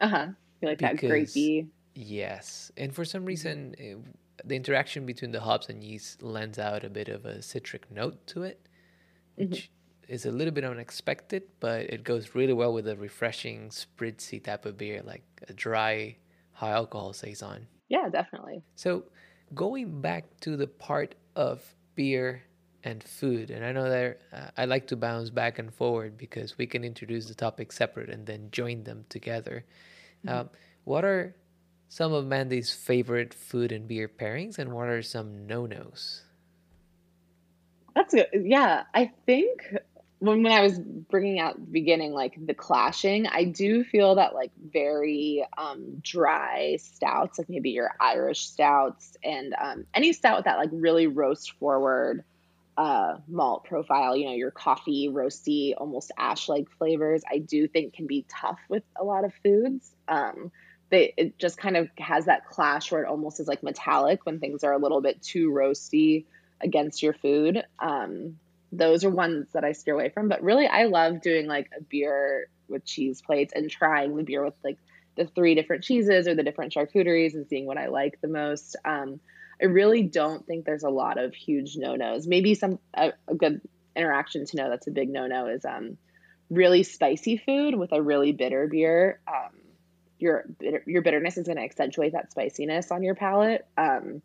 Uh 0.00 0.08
huh. 0.08 0.26
You 0.60 0.68
like 0.68 0.78
because, 0.78 1.00
that 1.00 1.08
grapey. 1.08 1.68
Yes, 1.94 2.70
and 2.76 2.94
for 2.94 3.04
some 3.04 3.24
reason, 3.24 3.74
it, 3.76 3.98
the 4.44 4.54
interaction 4.54 5.04
between 5.04 5.32
the 5.32 5.40
hops 5.40 5.68
and 5.68 5.82
yeast 5.82 6.22
lends 6.22 6.58
out 6.58 6.84
a 6.84 6.90
bit 6.90 7.08
of 7.08 7.24
a 7.24 7.42
citric 7.42 7.90
note 7.90 8.24
to 8.28 8.44
it, 8.44 8.60
which 9.34 9.48
mm-hmm. 9.48 10.12
is 10.12 10.26
a 10.26 10.30
little 10.30 10.54
bit 10.54 10.64
unexpected, 10.64 11.42
but 11.58 11.80
it 11.82 12.04
goes 12.04 12.34
really 12.34 12.52
well 12.52 12.72
with 12.72 12.86
a 12.86 12.96
refreshing, 12.96 13.70
spritzy 13.70 14.42
type 14.42 14.64
of 14.64 14.78
beer, 14.78 15.02
like 15.02 15.24
a 15.48 15.52
dry 15.52 16.16
high 16.58 16.72
alcohol 16.72 17.12
saison. 17.12 17.68
Yeah, 17.88 18.08
definitely. 18.10 18.62
So 18.74 19.04
going 19.54 20.00
back 20.00 20.24
to 20.40 20.56
the 20.56 20.66
part 20.66 21.14
of 21.36 21.62
beer 21.94 22.42
and 22.82 23.00
food, 23.00 23.50
and 23.50 23.64
I 23.64 23.70
know 23.70 23.88
that 23.88 24.20
uh, 24.32 24.50
I 24.56 24.64
like 24.64 24.88
to 24.88 24.96
bounce 24.96 25.30
back 25.30 25.60
and 25.60 25.72
forward 25.72 26.18
because 26.18 26.58
we 26.58 26.66
can 26.66 26.82
introduce 26.82 27.26
the 27.26 27.34
topic 27.34 27.70
separate 27.70 28.10
and 28.10 28.26
then 28.26 28.48
join 28.50 28.82
them 28.82 29.04
together. 29.08 29.64
Mm-hmm. 30.26 30.36
Um, 30.36 30.50
what 30.82 31.04
are 31.04 31.36
some 31.88 32.12
of 32.12 32.26
Mandy's 32.26 32.72
favorite 32.72 33.32
food 33.32 33.70
and 33.70 33.86
beer 33.86 34.08
pairings, 34.08 34.58
and 34.58 34.72
what 34.72 34.88
are 34.88 35.00
some 35.00 35.46
no 35.46 35.64
nos? 35.64 36.24
That's 37.94 38.12
good. 38.12 38.26
Yeah, 38.32 38.82
I 38.94 39.12
think 39.26 39.76
when, 40.20 40.42
when 40.42 40.52
I 40.52 40.62
was 40.62 40.78
bringing 40.78 41.38
out 41.38 41.54
the 41.54 41.70
beginning, 41.70 42.12
like 42.12 42.34
the 42.44 42.54
clashing, 42.54 43.26
I 43.26 43.44
do 43.44 43.84
feel 43.84 44.16
that 44.16 44.34
like 44.34 44.50
very 44.72 45.46
um, 45.56 46.00
dry 46.02 46.78
stouts, 46.80 47.38
like 47.38 47.48
maybe 47.48 47.70
your 47.70 47.90
Irish 48.00 48.46
stouts 48.46 49.16
and 49.22 49.54
um, 49.60 49.86
any 49.94 50.12
stout 50.12 50.38
with 50.38 50.44
that 50.46 50.58
like 50.58 50.70
really 50.72 51.06
roast 51.06 51.52
forward 51.52 52.24
uh, 52.76 53.16
malt 53.26 53.64
profile, 53.64 54.16
you 54.16 54.26
know, 54.26 54.34
your 54.34 54.52
coffee, 54.52 55.08
roasty, 55.12 55.74
almost 55.76 56.12
ash 56.16 56.48
like 56.48 56.70
flavors, 56.78 57.22
I 57.30 57.38
do 57.38 57.66
think 57.66 57.94
can 57.94 58.06
be 58.06 58.24
tough 58.28 58.60
with 58.68 58.84
a 58.96 59.04
lot 59.04 59.24
of 59.24 59.32
foods. 59.42 59.90
Um, 60.06 60.52
they, 60.90 61.12
it 61.16 61.38
just 61.38 61.58
kind 61.58 61.76
of 61.76 61.88
has 61.98 62.26
that 62.26 62.46
clash 62.46 62.90
where 62.90 63.02
it 63.02 63.08
almost 63.08 63.40
is 63.40 63.48
like 63.48 63.62
metallic 63.62 64.24
when 64.24 64.38
things 64.38 64.62
are 64.64 64.72
a 64.72 64.78
little 64.78 65.00
bit 65.00 65.20
too 65.20 65.50
roasty 65.50 66.24
against 66.60 67.02
your 67.02 67.12
food. 67.14 67.62
Um, 67.80 68.38
those 68.72 69.04
are 69.04 69.10
ones 69.10 69.48
that 69.52 69.64
I 69.64 69.72
steer 69.72 69.94
away 69.94 70.10
from. 70.10 70.28
But 70.28 70.42
really, 70.42 70.66
I 70.66 70.84
love 70.84 71.20
doing 71.20 71.46
like 71.46 71.70
a 71.76 71.82
beer 71.82 72.48
with 72.68 72.84
cheese 72.84 73.22
plates 73.22 73.52
and 73.54 73.70
trying 73.70 74.16
the 74.16 74.22
beer 74.22 74.44
with 74.44 74.54
like 74.62 74.78
the 75.16 75.26
three 75.26 75.54
different 75.54 75.84
cheeses 75.84 76.28
or 76.28 76.34
the 76.34 76.42
different 76.42 76.72
charcuteries 76.72 77.34
and 77.34 77.46
seeing 77.48 77.66
what 77.66 77.78
I 77.78 77.88
like 77.88 78.20
the 78.20 78.28
most. 78.28 78.76
Um, 78.84 79.20
I 79.60 79.66
really 79.66 80.02
don't 80.02 80.46
think 80.46 80.64
there's 80.64 80.84
a 80.84 80.90
lot 80.90 81.18
of 81.18 81.34
huge 81.34 81.76
no 81.76 81.96
nos. 81.96 82.26
Maybe 82.26 82.54
some 82.54 82.78
a, 82.94 83.12
a, 83.26 83.34
good 83.34 83.60
interaction 83.96 84.46
to 84.46 84.56
know 84.56 84.70
that's 84.70 84.86
a 84.86 84.92
big 84.92 85.08
no 85.08 85.26
no 85.26 85.46
is 85.46 85.64
um, 85.64 85.98
really 86.48 86.84
spicy 86.84 87.36
food 87.36 87.74
with 87.74 87.92
a 87.92 88.00
really 88.00 88.32
bitter 88.32 88.68
beer. 88.68 89.18
Um, 89.26 89.50
your 90.18 90.44
your 90.86 91.02
bitterness 91.02 91.36
is 91.36 91.46
going 91.46 91.56
to 91.56 91.64
accentuate 91.64 92.12
that 92.12 92.30
spiciness 92.30 92.90
on 92.90 93.02
your 93.02 93.14
palate. 93.14 93.66
Um, 93.76 94.22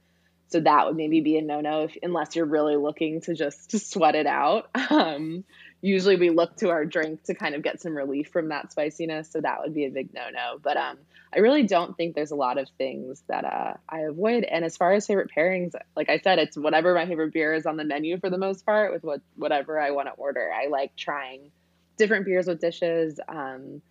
so 0.50 0.60
that 0.60 0.86
would 0.86 0.96
maybe 0.96 1.22
be 1.22 1.38
a 1.38 1.42
no 1.42 1.62
no 1.62 1.88
unless 2.02 2.36
you're 2.36 2.46
really 2.46 2.76
looking 2.76 3.22
to 3.22 3.34
just 3.34 3.72
to 3.72 3.80
sweat 3.92 4.16
it 4.16 4.28
out. 4.28 4.70
Um, 4.90 5.44
usually 5.82 6.16
we 6.16 6.30
look 6.30 6.56
to 6.58 6.70
our 6.70 6.86
drink 6.86 7.24
to 7.24 7.34
kind 7.34 7.56
of 7.56 7.62
get 7.64 7.82
some 7.82 7.96
relief 7.96 8.30
from 8.30 8.50
that 8.50 8.72
spiciness. 8.72 9.30
So 9.32 9.42
that 9.42 9.62
would 9.62 9.74
be 9.74 9.86
a 9.86 9.90
big 9.90 10.14
no 10.14 10.30
no. 10.32 10.60
But 10.62 10.78
um, 10.78 10.98
I 11.34 11.40
really 11.40 11.64
don't 11.64 11.98
think 11.98 12.16
there's 12.16 12.32
a 12.32 12.36
lot 12.36 12.58
of 12.58 12.70
things 12.78 13.24
that 13.28 13.44
uh, 13.44 13.74
I 13.90 14.02
avoid. 14.02 14.44
And 14.44 14.64
as 14.64 14.78
far 14.78 14.94
as 14.94 15.08
favorite 15.08 15.32
pairings, 15.36 15.74
like 15.96 16.10
I 16.10 16.20
said, 16.20 16.40
it's 16.40 16.56
whatever 16.56 16.94
my 16.94 17.08
favorite 17.08 17.34
beer 17.34 17.54
is 17.54 17.66
on 17.66 17.76
the 17.76 17.84
menu 17.84 18.20
for 18.20 18.30
the 18.30 18.38
most 18.38 18.66
part 18.66 18.94
with 18.94 19.04
what 19.04 19.22
whatever 19.36 19.80
I 19.80 19.92
want 19.92 20.08
to 20.08 20.14
order. 20.14 20.52
I 20.54 20.68
like 20.68 20.96
trying 20.96 21.52
different 21.98 22.26
beers 22.26 22.48
with 22.48 22.62
dishes. 22.62 23.20
Um, 23.28 23.82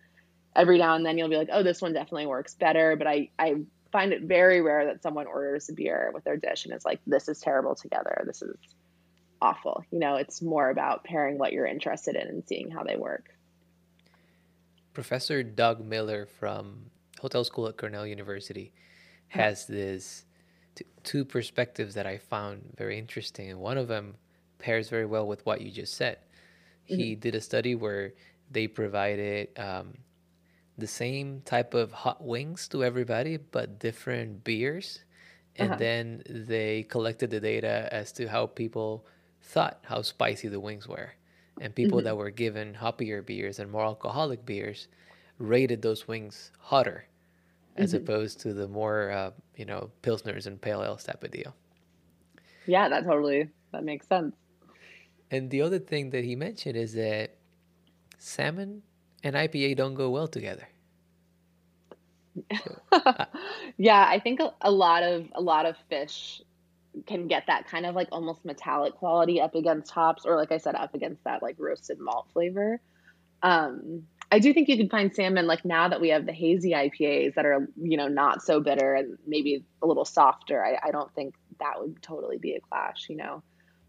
every 0.55 0.77
now 0.77 0.95
and 0.95 1.05
then 1.05 1.17
you'll 1.17 1.29
be 1.29 1.37
like, 1.37 1.49
oh, 1.51 1.63
this 1.63 1.81
one 1.81 1.93
definitely 1.93 2.27
works 2.27 2.55
better. 2.55 2.95
But 2.95 3.07
I, 3.07 3.29
I 3.37 3.55
find 3.93 4.11
it 4.11 4.23
very 4.23 4.59
rare 4.59 4.87
that 4.87 5.03
someone 5.03 5.27
orders 5.27 5.69
a 5.69 5.73
beer 5.73 6.09
with 6.13 6.23
their 6.23 6.35
dish 6.35 6.65
and 6.65 6.73
is 6.73 6.83
like, 6.83 6.99
this 7.05 7.29
is 7.29 7.39
terrible 7.39 7.75
together. 7.75 8.23
This 8.25 8.41
is 8.41 8.57
awful. 9.39 9.85
You 9.91 9.99
know, 9.99 10.15
it's 10.15 10.41
more 10.41 10.69
about 10.71 11.03
pairing 11.03 11.37
what 11.37 11.53
you're 11.53 11.67
interested 11.67 12.15
in 12.15 12.27
and 12.27 12.43
seeing 12.47 12.71
how 12.71 12.83
they 12.83 12.97
work. 12.97 13.29
Professor 14.93 15.43
Doug 15.43 15.85
Miller 15.85 16.25
from 16.25 16.89
Hotel 17.21 17.43
School 17.43 17.67
at 17.67 17.77
Cornell 17.77 18.07
University 18.07 18.73
has 19.27 19.67
this 19.67 20.25
t- 20.73 20.85
two 21.03 21.23
perspectives 21.23 21.93
that 21.93 22.07
I 22.07 22.17
found 22.17 22.73
very 22.75 22.97
interesting. 22.97 23.51
And 23.51 23.59
one 23.59 23.77
of 23.77 23.87
them 23.87 24.15
pairs 24.57 24.89
very 24.89 25.05
well 25.05 25.27
with 25.27 25.45
what 25.45 25.61
you 25.61 25.69
just 25.69 25.93
said. 25.93 26.17
Mm-hmm. 26.89 26.95
He 26.95 27.15
did 27.15 27.35
a 27.35 27.41
study 27.41 27.75
where 27.75 28.13
they 28.49 28.67
provided 28.67 29.49
um, 29.57 29.97
the 30.77 30.87
same 30.87 31.41
type 31.45 31.73
of 31.73 31.91
hot 31.91 32.23
wings 32.23 32.67
to 32.69 32.83
everybody, 32.83 33.37
but 33.37 33.79
different 33.79 34.43
beers. 34.43 35.03
And 35.55 35.71
uh-huh. 35.71 35.79
then 35.79 36.23
they 36.27 36.83
collected 36.83 37.29
the 37.29 37.39
data 37.39 37.87
as 37.91 38.11
to 38.13 38.27
how 38.27 38.47
people 38.47 39.05
thought 39.41 39.79
how 39.83 40.01
spicy 40.01 40.47
the 40.47 40.59
wings 40.59 40.87
were. 40.87 41.13
And 41.61 41.75
people 41.75 41.99
mm-hmm. 41.99 42.05
that 42.05 42.17
were 42.17 42.31
given 42.31 42.73
hoppier 42.73 43.23
beers 43.23 43.59
and 43.59 43.69
more 43.69 43.83
alcoholic 43.83 44.45
beers 44.45 44.87
rated 45.37 45.81
those 45.81 46.07
wings 46.07 46.51
hotter 46.59 47.05
as 47.75 47.93
mm-hmm. 47.93 48.03
opposed 48.03 48.39
to 48.41 48.53
the 48.53 48.67
more, 48.67 49.11
uh, 49.11 49.31
you 49.55 49.65
know, 49.65 49.91
Pilsners 50.01 50.47
and 50.47 50.59
Pale 50.59 50.83
Ales 50.83 51.03
type 51.03 51.23
of 51.23 51.31
deal. 51.31 51.55
Yeah, 52.65 52.89
that 52.89 53.03
totally, 53.03 53.49
that 53.71 53.83
makes 53.83 54.07
sense. 54.07 54.35
And 55.29 55.49
the 55.49 55.61
other 55.61 55.79
thing 55.79 56.11
that 56.11 56.23
he 56.23 56.35
mentioned 56.35 56.77
is 56.77 56.93
that 56.93 57.35
salmon 58.17 58.83
and 59.23 59.35
IPA 59.35 59.77
don't 59.77 59.95
go 59.95 60.09
well 60.09 60.27
together. 60.27 60.67
So, 62.63 62.79
yeah, 63.77 64.05
I 64.07 64.19
think 64.19 64.39
a, 64.39 64.53
a, 64.61 64.71
lot 64.71 65.03
of 65.03 65.27
a 65.33 65.41
lot 65.41 65.65
of 65.65 65.75
fish 65.89 66.41
can 67.05 67.27
get 67.27 67.45
that 67.47 67.67
kind 67.67 67.85
of 67.85 67.95
like 67.95 68.07
almost 68.11 68.43
metallic 68.45 68.95
quality 68.95 69.41
up 69.41 69.55
against 69.55 69.91
hops 69.91 70.25
or 70.25 70.35
like 70.35 70.51
I 70.51 70.57
said 70.57 70.75
up 70.75 70.93
against 70.93 71.23
that 71.23 71.41
like 71.41 71.55
roasted 71.59 71.99
malt 71.99 72.27
flavor. 72.33 72.79
Um, 73.41 74.03
I 74.31 74.39
do 74.39 74.53
think 74.53 74.67
you 74.67 74.77
can 74.77 74.89
find 74.89 75.13
salmon 75.13 75.45
like 75.45 75.63
now 75.63 75.87
that 75.89 76.01
we 76.01 76.09
have 76.09 76.25
the 76.25 76.33
hazy 76.33 76.71
IPAs 76.71 77.35
that 77.35 77.45
are 77.45 77.67
you 77.79 77.97
know 77.97 78.07
not 78.07 78.41
so 78.41 78.59
bitter 78.59 78.95
and 78.95 79.17
maybe 79.27 79.63
a 79.81 79.87
little 79.87 80.05
softer. 80.05 80.65
I, 80.65 80.87
I 80.87 80.91
don't 80.91 81.13
think 81.13 81.35
that 81.59 81.79
would 81.79 82.01
totally 82.01 82.37
be 82.37 82.53
a 82.55 82.61
clash, 82.61 83.07
you 83.09 83.15
know. 83.15 83.43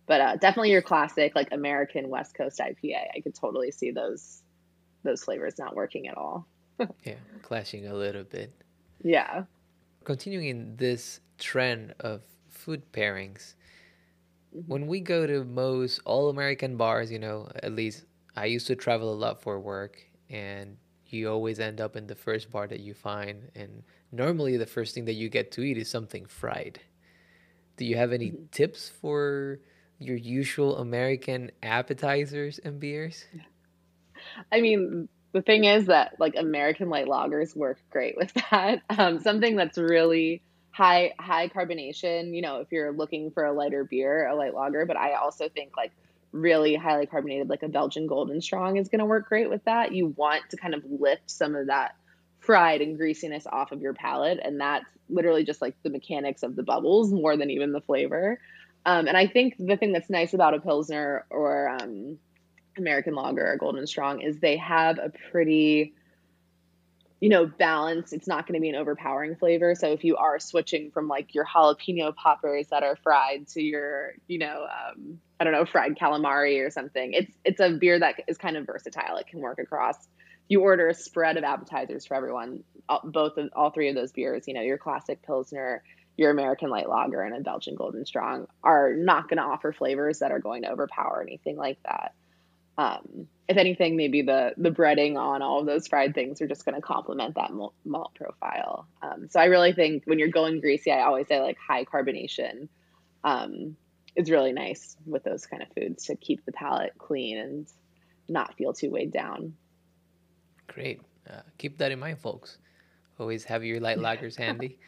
But 0.07 0.21
uh, 0.21 0.37
definitely 0.37 0.71
your 0.71 0.83
classic 0.83 1.35
like 1.35 1.49
American 1.51 2.11
West 2.11 2.35
Coast 2.35 2.61
IPA. 2.61 3.07
I 3.17 3.21
could 3.21 3.35
totally 3.35 3.71
see 3.71 3.91
those 3.91 4.43
those 5.05 5.25
flavors 5.25 5.59
not 5.59 5.77
working 5.77 6.09
at 6.09 6.17
all. 6.17 6.47
yeah, 7.05 7.15
clashing 7.43 7.87
a 7.87 7.95
little 7.95 8.25
bit. 8.25 8.53
Yeah. 9.03 9.45
Continuing 10.05 10.49
in 10.49 10.77
this 10.77 11.21
trend 11.39 11.95
of 12.01 12.23
food 12.49 12.83
pairings, 12.93 13.55
mm-hmm. 14.55 14.61
when 14.67 14.87
we 14.87 15.01
go 15.01 15.27
to 15.27 15.45
most 15.45 16.01
all 16.05 16.29
American 16.29 16.77
bars, 16.77 17.13
you 17.13 17.19
know, 17.19 17.49
at 17.63 17.73
least 17.73 18.05
I 18.37 18.47
used 18.47 18.67
to 18.67 18.77
travel 18.77 19.13
a 19.13 19.15
lot 19.15 19.41
for 19.41 19.61
work, 19.61 19.99
and 20.29 20.77
you 21.07 21.31
always 21.31 21.61
end 21.61 21.81
up 21.81 21.97
in 21.97 22.07
the 22.07 22.15
first 22.15 22.51
bar 22.51 22.67
that 22.67 22.81
you 22.81 22.95
find. 22.95 23.51
And 23.55 23.85
normally, 24.11 24.57
the 24.57 24.67
first 24.67 24.95
thing 24.95 25.05
that 25.05 25.15
you 25.15 25.29
get 25.29 25.53
to 25.53 25.63
eat 25.63 25.79
is 25.79 25.89
something 25.89 26.27
fried. 26.27 26.81
Do 27.77 27.85
you 27.85 27.97
have 27.97 28.13
any 28.13 28.31
mm-hmm. 28.31 28.47
tips 28.51 28.89
for 28.89 29.61
your 29.99 30.17
usual 30.17 30.79
American 30.79 31.51
appetizers 31.63 32.59
and 32.59 32.81
beers? 32.81 33.25
I 34.53 34.61
mean, 34.61 35.09
the 35.33 35.43
thing 35.43 35.65
is 35.65 35.87
that 35.87 36.15
like 36.19 36.35
American 36.37 36.89
light 36.89 37.07
lagers 37.07 37.57
work 37.57 37.79
great 37.91 38.17
with 38.17 38.33
that. 38.51 38.83
Um, 38.89 39.21
something 39.21 39.57
that's 39.57 39.77
really 39.77 40.43
high 40.71 41.13
high 41.19 41.49
carbonation. 41.49 42.35
You 42.35 42.43
know, 42.43 42.61
if 42.61 42.69
you're 42.71 42.93
looking 42.93 43.31
for 43.31 43.45
a 43.45 43.53
lighter 43.53 43.85
beer, 43.85 44.27
a 44.27 44.35
light 44.35 44.55
lager. 44.55 44.87
But 44.87 44.97
I 44.97 45.15
also 45.15 45.49
think 45.49 45.77
like 45.77 45.93
really 46.33 46.75
highly 46.75 47.07
carbonated, 47.07 47.49
like 47.49 47.63
a 47.63 47.69
Belgian 47.69 48.07
Golden 48.07 48.41
Strong, 48.41 48.77
is 48.77 48.89
going 48.89 48.99
to 49.01 49.05
work 49.05 49.29
great 49.29 49.49
with 49.49 49.65
that. 49.65 49.93
You 49.93 50.15
want 50.17 50.43
to 50.51 50.57
kind 50.57 50.75
of 50.75 50.83
lift 50.89 51.31
some 51.31 51.55
of 51.55 51.69
that 51.69 51.95
fried 52.41 52.83
and 52.83 52.97
greasiness 52.99 53.47
off 53.47 53.73
of 53.73 53.81
your 53.81 53.95
palate, 53.95 54.39
and 54.43 54.61
that's 54.61 54.85
literally 55.09 55.45
just 55.45 55.63
like 55.63 55.75
the 55.83 55.91
mechanics 55.91 56.43
of 56.43 56.57
the 56.57 56.63
bubbles 56.63 57.13
more 57.13 57.37
than 57.37 57.51
even 57.51 57.73
the 57.73 57.81
flavor. 57.81 58.39
Um, 58.87 59.07
and 59.07 59.17
I 59.17 59.27
think 59.27 59.55
the 59.59 59.77
thing 59.77 59.93
that's 59.93 60.11
nice 60.11 60.35
about 60.35 60.55
a 60.55 60.61
pilsner 60.61 61.25
or 61.31 61.69
um, 61.69 62.19
American 62.77 63.15
Lager 63.15 63.53
or 63.53 63.57
Golden 63.57 63.87
Strong 63.87 64.21
is 64.21 64.39
they 64.39 64.57
have 64.57 64.99
a 64.99 65.11
pretty 65.31 65.95
you 67.25 67.31
know, 67.31 67.47
balance. 67.47 68.13
It's 68.13 68.27
not 68.27 68.47
going 68.47 68.53
to 68.53 68.61
be 68.61 68.69
an 68.69 68.75
overpowering 68.75 69.37
flavor. 69.37 69.75
So 69.75 69.91
if 69.93 70.05
you 70.05 70.19
are 70.19 70.39
switching 70.39 70.91
from 70.91 71.09
like 71.09 71.35
your 71.35 71.47
jalapeno 71.47 72.15
poppers 72.15 72.67
that 72.69 72.83
are 72.83 72.97
fried 72.97 73.49
to 73.55 73.63
your, 73.63 74.13
you 74.27 74.39
know, 74.39 74.67
um, 74.67 75.19
I 75.41 75.45
don't 75.45 75.55
know, 75.55 75.65
fried 75.65 75.97
calamari 75.97 76.63
or 76.63 76.69
something, 76.69 77.15
it's 77.15 77.33
it's 77.43 77.61
a 77.61 77.71
beer 77.71 77.99
that 77.99 78.17
is 78.29 78.37
kind 78.37 78.59
of 78.59 78.67
versatile. 78.67 79.17
It 79.17 79.27
can 79.27 79.41
work 79.41 79.59
across. 79.59 79.97
You 80.49 80.61
order 80.61 80.89
a 80.89 80.95
spread 80.95 81.39
of 81.39 81.45
appetizers 81.45 82.05
for 82.05 82.15
everyone. 82.15 82.63
Both 83.05 83.39
of 83.39 83.49
all 83.57 83.71
three 83.71 83.89
of 83.89 83.95
those 83.95 84.13
beers, 84.13 84.45
you 84.47 84.53
know, 84.53 84.61
your 84.61 84.77
classic 84.77 85.23
pilsner, 85.23 85.83
your 86.19 86.31
American 86.31 86.69
light 86.69 86.91
lager, 86.91 87.23
and 87.23 87.35
a 87.35 87.41
Belgian 87.41 87.75
golden 87.75 88.05
strong 88.05 88.49
are 88.63 88.93
not 88.93 89.31
going 89.31 89.39
to 89.39 89.45
offer 89.45 89.73
flavors 89.73 90.19
that 90.19 90.31
are 90.31 90.41
going 90.41 90.65
to 90.65 90.71
overpower 90.71 91.25
anything 91.27 91.57
like 91.57 91.79
that. 91.85 92.13
Um, 92.77 93.29
if 93.49 93.57
anything, 93.57 93.97
maybe 93.97 94.23
the 94.23 94.53
the 94.57 94.71
breading 94.71 95.17
on 95.17 95.43
all 95.43 95.61
of 95.61 95.67
those 95.67 95.87
fried 95.87 96.15
things 96.15 96.41
are 96.41 96.49
just 96.49 96.65
going 96.65 96.75
to 96.75 96.81
complement 96.81 97.35
that 97.35 97.53
malt, 97.53 98.15
profile. 98.15 98.87
Um, 99.03 99.29
so 99.29 99.39
I 99.39 99.45
really 99.45 99.73
think 99.73 100.05
when 100.07 100.19
you're 100.19 100.29
going 100.29 100.61
greasy, 100.61 100.91
I 100.91 101.05
always 101.05 101.29
say 101.29 101.41
like 101.41 101.59
high 101.59 101.85
carbonation 101.85 102.69
um, 103.23 103.77
is 104.17 104.31
really 104.31 104.53
nice 104.53 104.97
with 105.07 105.25
those 105.25 105.47
kind 105.47 105.63
of 105.63 105.69
foods 105.75 106.07
to 106.07 106.17
keep 106.17 106.45
the 106.47 106.53
palate 106.53 106.95
clean 106.99 107.39
and 107.39 107.67
not 108.29 108.55
feel 108.57 108.73
too 108.73 108.91
weighed 108.91 109.13
down. 109.13 109.55
Great. 110.67 111.03
Uh, 111.29 111.43
keep 111.59 111.79
that 111.79 111.93
in 111.93 111.99
mind, 111.99 112.19
folks. 112.19 112.59
Always 113.19 113.45
have 113.45 113.63
your 113.63 113.81
light 113.81 113.99
lagers 114.07 114.37
handy. 114.37 114.79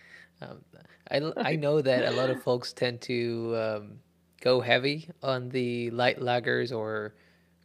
Um, 0.40 0.62
I, 1.10 1.50
I 1.50 1.56
know 1.56 1.80
that 1.80 2.04
a 2.04 2.10
lot 2.10 2.30
of 2.30 2.42
folks 2.42 2.72
tend 2.72 3.00
to 3.02 3.54
um, 3.56 3.98
go 4.40 4.60
heavy 4.60 5.08
on 5.22 5.50
the 5.50 5.90
light 5.90 6.20
lagers 6.20 6.76
or 6.76 7.14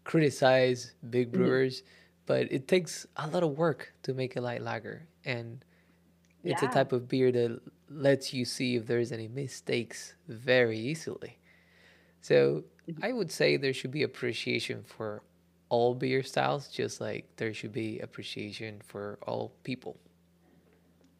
criticize 0.03 0.93
big 1.09 1.31
mm-hmm. 1.31 1.43
brewers, 1.43 1.83
but 2.25 2.51
it 2.51 2.67
takes 2.67 3.05
a 3.17 3.27
lot 3.27 3.43
of 3.43 3.57
work 3.57 3.93
to 4.03 4.13
make 4.13 4.35
a 4.35 4.41
light 4.41 4.61
lager, 4.61 5.07
and 5.25 5.63
it's 6.43 6.61
yeah. 6.61 6.69
a 6.69 6.73
type 6.73 6.91
of 6.91 7.07
beer 7.07 7.31
that 7.31 7.59
lets 7.89 8.33
you 8.33 8.45
see 8.45 8.75
if 8.75 8.87
there's 8.87 9.11
any 9.11 9.27
mistakes 9.27 10.15
very 10.27 10.79
easily. 10.79 11.37
So 12.21 12.63
mm-hmm. 12.89 13.03
I 13.03 13.11
would 13.13 13.31
say 13.31 13.57
there 13.57 13.73
should 13.73 13.91
be 13.91 14.03
appreciation 14.03 14.83
for 14.83 15.23
all 15.69 15.95
beer 15.95 16.23
styles, 16.23 16.67
just 16.67 16.99
like 17.01 17.25
there 17.37 17.53
should 17.53 17.71
be 17.71 17.99
appreciation 17.99 18.81
for 18.85 19.19
all 19.25 19.53
people. 19.63 19.97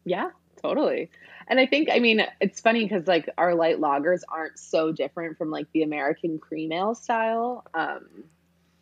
Yeah, 0.04 0.30
totally. 0.60 1.10
And 1.48 1.58
I 1.58 1.66
think, 1.66 1.88
I 1.90 1.98
mean, 1.98 2.24
it's 2.40 2.60
funny 2.60 2.84
because 2.84 3.06
like 3.06 3.28
our 3.38 3.54
light 3.54 3.80
lagers 3.80 4.22
aren't 4.28 4.58
so 4.58 4.92
different 4.92 5.38
from 5.38 5.50
like 5.50 5.66
the 5.72 5.82
American 5.82 6.38
cream 6.38 6.72
ale 6.72 6.94
style. 6.94 7.64
Um, 7.74 8.24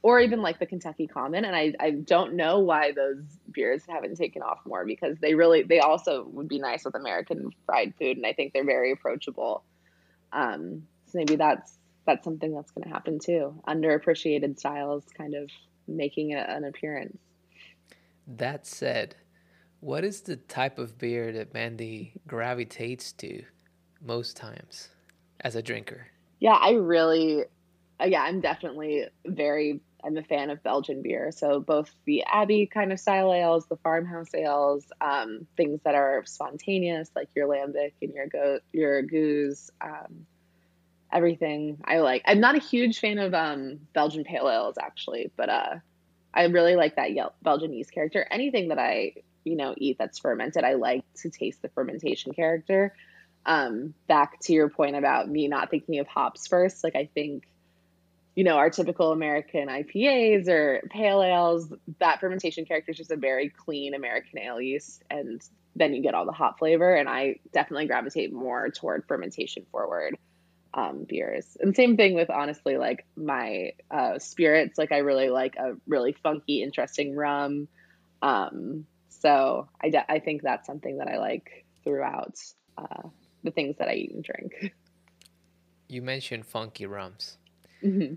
or 0.02 0.20
even 0.20 0.40
like 0.40 0.58
the 0.58 0.66
Kentucky 0.66 1.06
Common. 1.06 1.44
And 1.44 1.54
I, 1.54 1.74
I 1.78 1.90
don't 1.90 2.34
know 2.34 2.60
why 2.60 2.92
those 2.92 3.22
beers 3.52 3.82
haven't 3.86 4.16
taken 4.16 4.42
off 4.42 4.60
more 4.66 4.86
because 4.86 5.18
they 5.18 5.34
really, 5.34 5.62
they 5.62 5.80
also 5.80 6.24
would 6.32 6.48
be 6.48 6.58
nice 6.58 6.84
with 6.84 6.94
American 6.94 7.50
fried 7.66 7.94
food. 7.98 8.16
And 8.16 8.24
I 8.24 8.32
think 8.32 8.52
they're 8.52 8.64
very 8.64 8.92
approachable. 8.92 9.62
Um, 10.32 10.86
so 11.06 11.18
maybe 11.18 11.36
that's, 11.36 11.76
that's 12.06 12.24
something 12.24 12.54
that's 12.54 12.70
going 12.70 12.84
to 12.84 12.92
happen 12.92 13.18
too. 13.18 13.60
Underappreciated 13.68 14.58
styles 14.58 15.04
kind 15.16 15.34
of 15.34 15.50
making 15.86 16.32
a, 16.34 16.38
an 16.38 16.64
appearance. 16.64 17.18
That 18.26 18.66
said, 18.66 19.16
what 19.80 20.04
is 20.04 20.22
the 20.22 20.36
type 20.36 20.78
of 20.78 20.98
beer 20.98 21.32
that 21.32 21.52
Mandy 21.52 22.14
gravitates 22.26 23.12
to 23.12 23.44
most 24.00 24.36
times 24.36 24.88
as 25.40 25.56
a 25.56 25.62
drinker? 25.62 26.06
Yeah, 26.38 26.54
I 26.54 26.72
really, 26.72 27.44
uh, 28.00 28.06
yeah, 28.06 28.22
I'm 28.22 28.40
definitely 28.40 29.06
very 29.26 29.80
I'm 30.04 30.16
a 30.16 30.22
fan 30.22 30.50
of 30.50 30.62
Belgian 30.62 31.02
beer. 31.02 31.30
So 31.32 31.60
both 31.60 31.90
the 32.04 32.24
Abbey 32.24 32.66
kind 32.66 32.92
of 32.92 33.00
style 33.00 33.32
ales, 33.32 33.66
the 33.66 33.76
farmhouse 33.76 34.34
ales, 34.34 34.84
um, 35.00 35.46
things 35.56 35.80
that 35.84 35.94
are 35.94 36.22
spontaneous 36.26 37.10
like 37.14 37.28
your 37.34 37.48
lambic 37.48 37.92
and 38.02 38.14
your 38.14 38.26
go 38.26 38.60
your 38.72 39.02
gueuze, 39.02 39.70
um, 39.80 40.26
everything 41.12 41.78
I 41.84 41.98
like. 41.98 42.22
I'm 42.26 42.40
not 42.40 42.56
a 42.56 42.60
huge 42.60 43.00
fan 43.00 43.18
of 43.18 43.34
um, 43.34 43.80
Belgian 43.92 44.24
pale 44.24 44.48
ales 44.48 44.76
actually, 44.80 45.30
but 45.36 45.48
uh, 45.48 45.76
I 46.32 46.44
really 46.44 46.76
like 46.76 46.96
that 46.96 47.10
Belgian 47.42 47.72
yeast 47.72 47.92
character. 47.92 48.26
Anything 48.30 48.68
that 48.68 48.78
I 48.78 49.14
you 49.44 49.56
know 49.56 49.74
eat 49.76 49.96
that's 49.98 50.18
fermented, 50.18 50.64
I 50.64 50.74
like 50.74 51.04
to 51.22 51.30
taste 51.30 51.62
the 51.62 51.68
fermentation 51.68 52.32
character. 52.32 52.94
Um, 53.46 53.94
back 54.06 54.38
to 54.40 54.52
your 54.52 54.68
point 54.68 54.96
about 54.96 55.28
me 55.28 55.48
not 55.48 55.70
thinking 55.70 55.98
of 55.98 56.06
hops 56.06 56.46
first, 56.46 56.84
like 56.84 56.94
I 56.94 57.08
think 57.14 57.44
you 58.34 58.44
know, 58.44 58.56
our 58.56 58.70
typical 58.70 59.12
American 59.12 59.68
IPAs 59.68 60.48
or 60.48 60.82
pale 60.90 61.22
ales, 61.22 61.72
that 61.98 62.20
fermentation 62.20 62.64
character 62.64 62.92
is 62.92 62.96
just 62.96 63.10
a 63.10 63.16
very 63.16 63.48
clean 63.48 63.94
American 63.94 64.38
ale 64.38 64.60
yeast. 64.60 65.02
And 65.10 65.42
then 65.76 65.94
you 65.94 66.02
get 66.02 66.14
all 66.14 66.26
the 66.26 66.32
hop 66.32 66.58
flavor. 66.58 66.94
And 66.94 67.08
I 67.08 67.36
definitely 67.52 67.86
gravitate 67.86 68.32
more 68.32 68.70
toward 68.70 69.04
fermentation 69.06 69.66
forward 69.70 70.16
um, 70.74 71.04
beers. 71.08 71.56
And 71.60 71.74
same 71.74 71.96
thing 71.96 72.14
with 72.14 72.30
honestly, 72.30 72.76
like 72.76 73.04
my 73.16 73.72
uh, 73.90 74.18
spirits. 74.18 74.78
Like 74.78 74.92
I 74.92 74.98
really 74.98 75.28
like 75.28 75.56
a 75.56 75.74
really 75.86 76.12
funky, 76.22 76.62
interesting 76.62 77.16
rum. 77.16 77.68
Um, 78.22 78.86
so 79.08 79.68
I, 79.82 79.90
de- 79.90 80.10
I 80.10 80.20
think 80.20 80.42
that's 80.42 80.66
something 80.66 80.98
that 80.98 81.08
I 81.08 81.18
like 81.18 81.64
throughout 81.82 82.38
uh, 82.78 83.08
the 83.42 83.50
things 83.50 83.76
that 83.78 83.88
I 83.88 83.94
eat 83.94 84.12
and 84.12 84.22
drink. 84.22 84.72
You 85.88 86.02
mentioned 86.02 86.46
funky 86.46 86.86
rums. 86.86 87.36
Mm-hmm. 87.84 88.14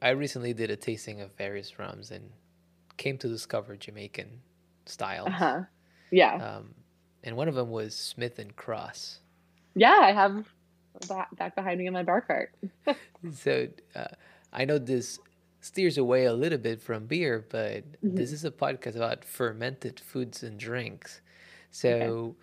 I 0.00 0.10
recently 0.10 0.52
did 0.52 0.70
a 0.70 0.76
tasting 0.76 1.20
of 1.20 1.32
various 1.36 1.78
rums 1.78 2.10
and 2.10 2.30
came 2.96 3.18
to 3.18 3.28
discover 3.28 3.76
Jamaican 3.76 4.40
styles. 4.86 5.28
Uh-huh. 5.28 5.60
Yeah. 6.10 6.34
Um, 6.34 6.74
and 7.24 7.36
one 7.36 7.48
of 7.48 7.54
them 7.54 7.70
was 7.70 7.94
Smith 7.94 8.38
and 8.38 8.54
Cross. 8.54 9.20
Yeah, 9.74 9.98
I 10.00 10.12
have 10.12 10.46
back 11.36 11.54
behind 11.54 11.78
me 11.78 11.86
in 11.86 11.92
my 11.92 12.02
bar 12.02 12.20
cart. 12.20 12.54
so 13.32 13.68
uh, 13.94 14.08
I 14.52 14.64
know 14.64 14.78
this 14.78 15.18
steers 15.60 15.96
away 15.96 16.24
a 16.24 16.32
little 16.32 16.58
bit 16.58 16.82
from 16.82 17.06
beer, 17.06 17.44
but 17.48 17.90
mm-hmm. 17.92 18.14
this 18.14 18.32
is 18.32 18.44
a 18.44 18.50
podcast 18.50 18.96
about 18.96 19.24
fermented 19.24 20.00
foods 20.00 20.42
and 20.42 20.58
drinks. 20.58 21.20
So 21.70 21.88
okay. 21.90 22.34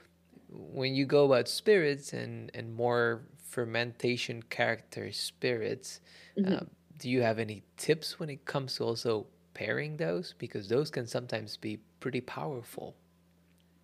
when 0.50 0.96
you 0.96 1.06
go 1.06 1.26
about 1.26 1.48
spirits 1.48 2.14
and, 2.14 2.50
and 2.54 2.74
more 2.74 3.22
fermentation 3.50 4.44
character 4.44 5.12
spirits, 5.12 6.00
mm-hmm. 6.38 6.54
um, 6.54 6.70
do 6.98 7.10
you 7.10 7.22
have 7.22 7.40
any 7.40 7.64
tips 7.78 8.20
when 8.20 8.30
it 8.30 8.46
comes 8.46 8.76
to 8.76 8.84
also 8.84 9.26
pairing 9.54 9.98
those? 9.98 10.36
Because 10.38 10.68
those 10.68 10.90
can 10.90 11.08
sometimes 11.08 11.58
be 11.58 11.80
pretty 12.00 12.22
powerful. 12.22 12.96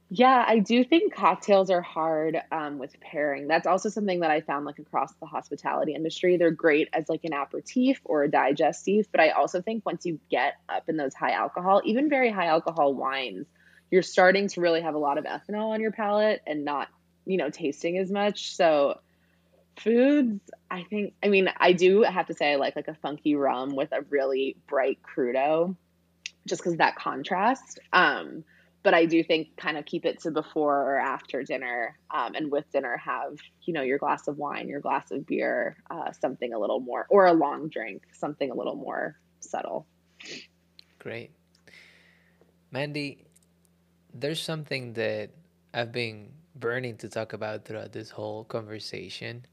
Yeah, 0.10 0.46
I 0.48 0.60
do 0.60 0.84
think 0.84 1.16
cocktails 1.16 1.72
are 1.72 1.82
hard 1.82 2.40
um, 2.52 2.78
with 2.78 3.00
pairing. 3.00 3.48
That's 3.48 3.66
also 3.66 3.90
something 3.90 4.20
that 4.20 4.30
I 4.30 4.42
found 4.42 4.66
like 4.66 4.78
across 4.78 5.12
the 5.16 5.26
hospitality 5.26 5.96
industry. 5.96 6.38
They're 6.38 6.52
great 6.52 6.90
as 6.94 7.10
like 7.10 7.24
an 7.24 7.34
aperitif 7.34 8.00
or 8.06 8.24
a 8.24 8.30
digestif, 8.30 9.08
but 9.12 9.20
I 9.20 9.30
also 9.30 9.62
think 9.62 9.84
once 9.84 10.06
you 10.06 10.20
get 10.30 10.54
up 10.70 10.88
in 10.90 10.98
those 10.98 11.16
high 11.16 11.32
alcohol, 11.32 11.82
even 11.86 12.08
very 12.08 12.30
high 12.30 12.46
alcohol 12.46 12.94
wines, 12.94 13.48
you're 13.90 14.04
starting 14.04 14.48
to 14.50 14.62
really 14.62 14.82
have 14.82 14.94
a 14.94 15.00
lot 15.00 15.18
of 15.18 15.26
ethanol 15.26 15.70
on 15.70 15.82
your 15.82 15.92
palate 15.92 16.42
and 16.46 16.64
not, 16.64 16.88
you 17.26 17.38
know, 17.38 17.50
tasting 17.50 17.98
as 17.98 18.12
much. 18.12 18.56
So 18.56 19.00
foods 19.78 20.40
i 20.72 20.84
think 20.84 21.14
i 21.24 21.28
mean 21.28 21.50
i 21.58 21.74
do 21.74 22.02
have 22.02 22.28
to 22.28 22.34
say 22.34 22.54
i 22.54 22.56
like 22.56 22.76
like 22.76 22.88
a 22.88 22.96
funky 22.96 23.36
rum 23.36 23.76
with 23.76 23.92
a 23.92 24.02
really 24.10 24.56
bright 24.68 25.00
crudo 25.04 25.76
just 26.48 26.62
because 26.62 26.78
that 26.78 26.96
contrast. 26.96 27.80
Um 27.92 28.44
but 28.84 28.94
i 28.94 29.06
do 29.06 29.24
think 29.24 29.58
kind 29.58 29.78
of 29.78 29.86
keep 29.86 30.06
it 30.06 30.22
to 30.22 30.32
before 30.32 30.80
or 30.80 30.98
after 30.98 31.44
dinner 31.44 31.98
um, 32.12 32.36
and 32.36 32.52
with 32.52 32.70
dinner 32.72 32.98
have 32.98 33.36
you 33.64 33.74
know 33.74 33.82
your 33.82 33.98
glass 33.98 34.28
of 34.28 34.38
wine 34.38 34.70
your 34.70 34.80
glass 34.80 35.12
of 35.12 35.26
beer 35.26 35.76
uh, 35.90 36.12
something 36.12 36.54
a 36.54 36.60
little 36.60 36.80
more 36.80 37.08
or 37.10 37.26
a 37.26 37.34
long 37.34 37.68
drink 37.68 38.04
something 38.14 38.52
a 38.52 38.54
little 38.54 38.76
more 38.76 39.18
subtle. 39.40 39.86
Great. 41.00 41.32
Mandy 42.72 43.26
there's 44.16 44.42
something 44.42 44.94
that 44.94 45.30
i've 45.74 45.92
been 45.92 46.32
burning 46.56 46.96
to 46.96 47.10
talk 47.10 47.34
about 47.34 47.66
throughout 47.66 47.92
this 47.92 48.10
whole 48.10 48.46
conversation 48.46 49.46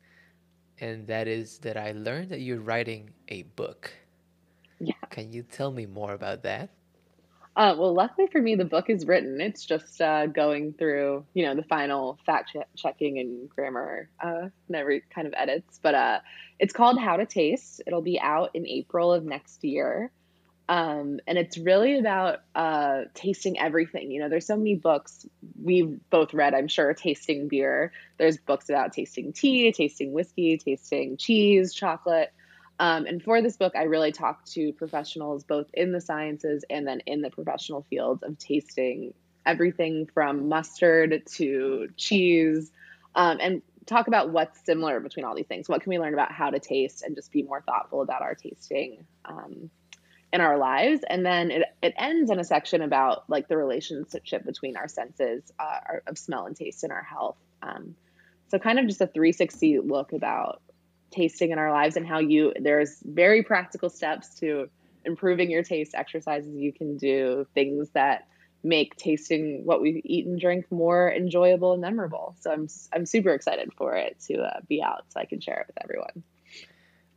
and 0.83 1.07
that 1.07 1.29
is 1.29 1.59
that 1.59 1.77
I 1.77 1.93
learned 1.93 2.31
that 2.31 2.41
you're 2.41 2.61
writing 2.61 3.11
a 3.29 3.43
book. 3.43 3.93
Yeah. 4.81 4.95
Can 5.11 5.33
you 5.33 5.45
tell 5.45 5.71
me 5.71 5.87
more 5.87 6.13
about 6.13 6.43
that? 6.43 6.71
Uh, 7.55 7.77
well, 7.79 7.95
luckily 7.95 8.27
for 8.27 8.43
me, 8.43 8.57
the 8.57 8.65
book 8.65 8.91
is 8.91 9.07
written. 9.07 9.41
It's 9.41 9.65
just 9.65 10.01
uh, 10.01 10.27
going 10.27 10.73
through, 10.73 11.25
you 11.35 11.45
know, 11.45 11.55
the 11.55 11.63
final 11.63 12.19
fact 12.27 12.57
checking 12.77 13.21
and 13.21 13.49
grammar 13.49 14.09
uh, 14.21 14.49
and 14.67 14.77
every 14.77 15.05
kind 15.15 15.29
of 15.29 15.35
edits. 15.37 15.79
But 15.81 15.95
uh, 15.95 16.19
it's 16.59 16.73
called 16.73 16.99
How 16.99 17.17
to 17.17 17.27
Taste. 17.27 17.81
It'll 17.87 18.03
be 18.03 18.19
out 18.19 18.51
in 18.55 18.67
April 18.67 19.13
of 19.13 19.25
next 19.25 19.63
year. 19.63 20.11
Um, 20.73 21.21
and 21.27 21.37
it's 21.37 21.59
really 21.59 21.99
about 21.99 22.39
uh, 22.55 23.03
tasting 23.13 23.59
everything. 23.59 24.11
You 24.11 24.21
know, 24.21 24.31
there's 24.31 24.47
so 24.47 24.57
many 24.57 24.75
books 24.75 25.27
we've 25.63 26.01
both 26.09 26.33
read, 26.33 26.55
I'm 26.55 26.67
sure, 26.67 26.95
tasting 26.95 27.49
beer. 27.49 27.93
There's 28.17 28.39
books 28.39 28.71
about 28.71 28.95
tasting 28.95 29.35
tea, 29.35 29.71
tasting 29.73 30.15
whiskey, 30.15 30.57
tasting 30.57 31.19
cheese, 31.19 31.75
chocolate. 31.75 32.33
Um, 32.79 33.05
and 33.05 33.23
for 33.23 33.43
this 33.43 33.59
book, 33.59 33.75
I 33.77 33.83
really 33.83 34.13
talked 34.13 34.51
to 34.53 34.73
professionals 34.73 35.45
both 35.45 35.67
in 35.75 35.93
the 35.93 36.01
sciences 36.01 36.65
and 36.71 36.87
then 36.87 37.01
in 37.01 37.21
the 37.21 37.29
professional 37.29 37.83
fields 37.91 38.23
of 38.23 38.39
tasting 38.39 39.13
everything 39.45 40.09
from 40.15 40.49
mustard 40.49 41.23
to 41.33 41.89
cheese 41.99 42.73
um, 43.15 43.37
and 43.43 43.61
talk 43.85 44.09
about 44.09 44.31
what's 44.31 44.65
similar 44.65 45.01
between 45.01 45.27
all 45.27 45.35
these 45.35 45.49
things. 45.49 45.69
What 45.69 45.83
can 45.83 45.91
we 45.91 45.99
learn 45.99 46.15
about 46.15 46.33
how 46.33 46.49
to 46.49 46.59
taste 46.59 47.03
and 47.03 47.15
just 47.15 47.31
be 47.31 47.43
more 47.43 47.61
thoughtful 47.61 48.01
about 48.01 48.23
our 48.23 48.35
tasting? 48.35 49.05
Um, 49.27 49.69
in 50.33 50.41
our 50.41 50.57
lives. 50.57 51.01
And 51.09 51.25
then 51.25 51.51
it, 51.51 51.63
it 51.83 51.95
ends 51.97 52.31
in 52.31 52.41
a 52.41 52.45
section 52.45 52.83
about 52.83 53.29
like 53.29 53.49
the 53.49 53.57
relationship 53.57 54.45
between 54.45 54.77
our 54.77 54.89
senses 54.89 55.53
uh, 55.59 55.99
of 56.07 56.17
smell 56.17 56.47
and 56.47 56.57
taste 56.57 56.83
and 56.85 56.93
our 56.93 57.03
health. 57.03 57.37
Um, 57.63 57.95
so 58.49 58.59
kind 58.59 58.79
of 58.79 58.87
just 58.87 59.01
a 59.01 59.07
360 59.07 59.81
look 59.81 60.13
about 60.13 60.63
tasting 61.11 61.51
in 61.51 61.59
our 61.59 61.71
lives 61.71 61.97
and 61.97 62.07
how 62.07 62.19
you 62.19 62.55
there's 62.59 63.03
very 63.05 63.43
practical 63.43 63.91
steps 63.91 64.35
to 64.41 64.69
improving 65.05 65.51
your 65.51 65.63
taste 65.63 65.95
exercises. 65.95 66.55
You 66.55 66.73
can 66.73 66.97
do 66.97 67.47
things 67.55 67.91
that 67.91 68.27
make 68.65 68.97
tasting 68.97 69.63
what 69.65 69.83
we 69.83 70.01
eat 70.05 70.25
and 70.27 70.41
drink 70.41 70.71
more 70.71 71.13
enjoyable 71.13 71.73
and 71.73 71.83
memorable. 71.83 72.37
So 72.41 72.53
i'm 72.53 72.69
i'm 72.95 73.05
super 73.05 73.31
excited 73.31 73.73
for 73.77 73.97
it 73.97 74.19
to 74.29 74.43
uh, 74.43 74.61
be 74.69 74.83
out 74.83 75.05
so 75.09 75.21
i 75.21 75.27
can 75.27 75.41
share 75.41 75.61
it 75.61 75.67
with 75.67 75.77
everyone. 75.83 76.23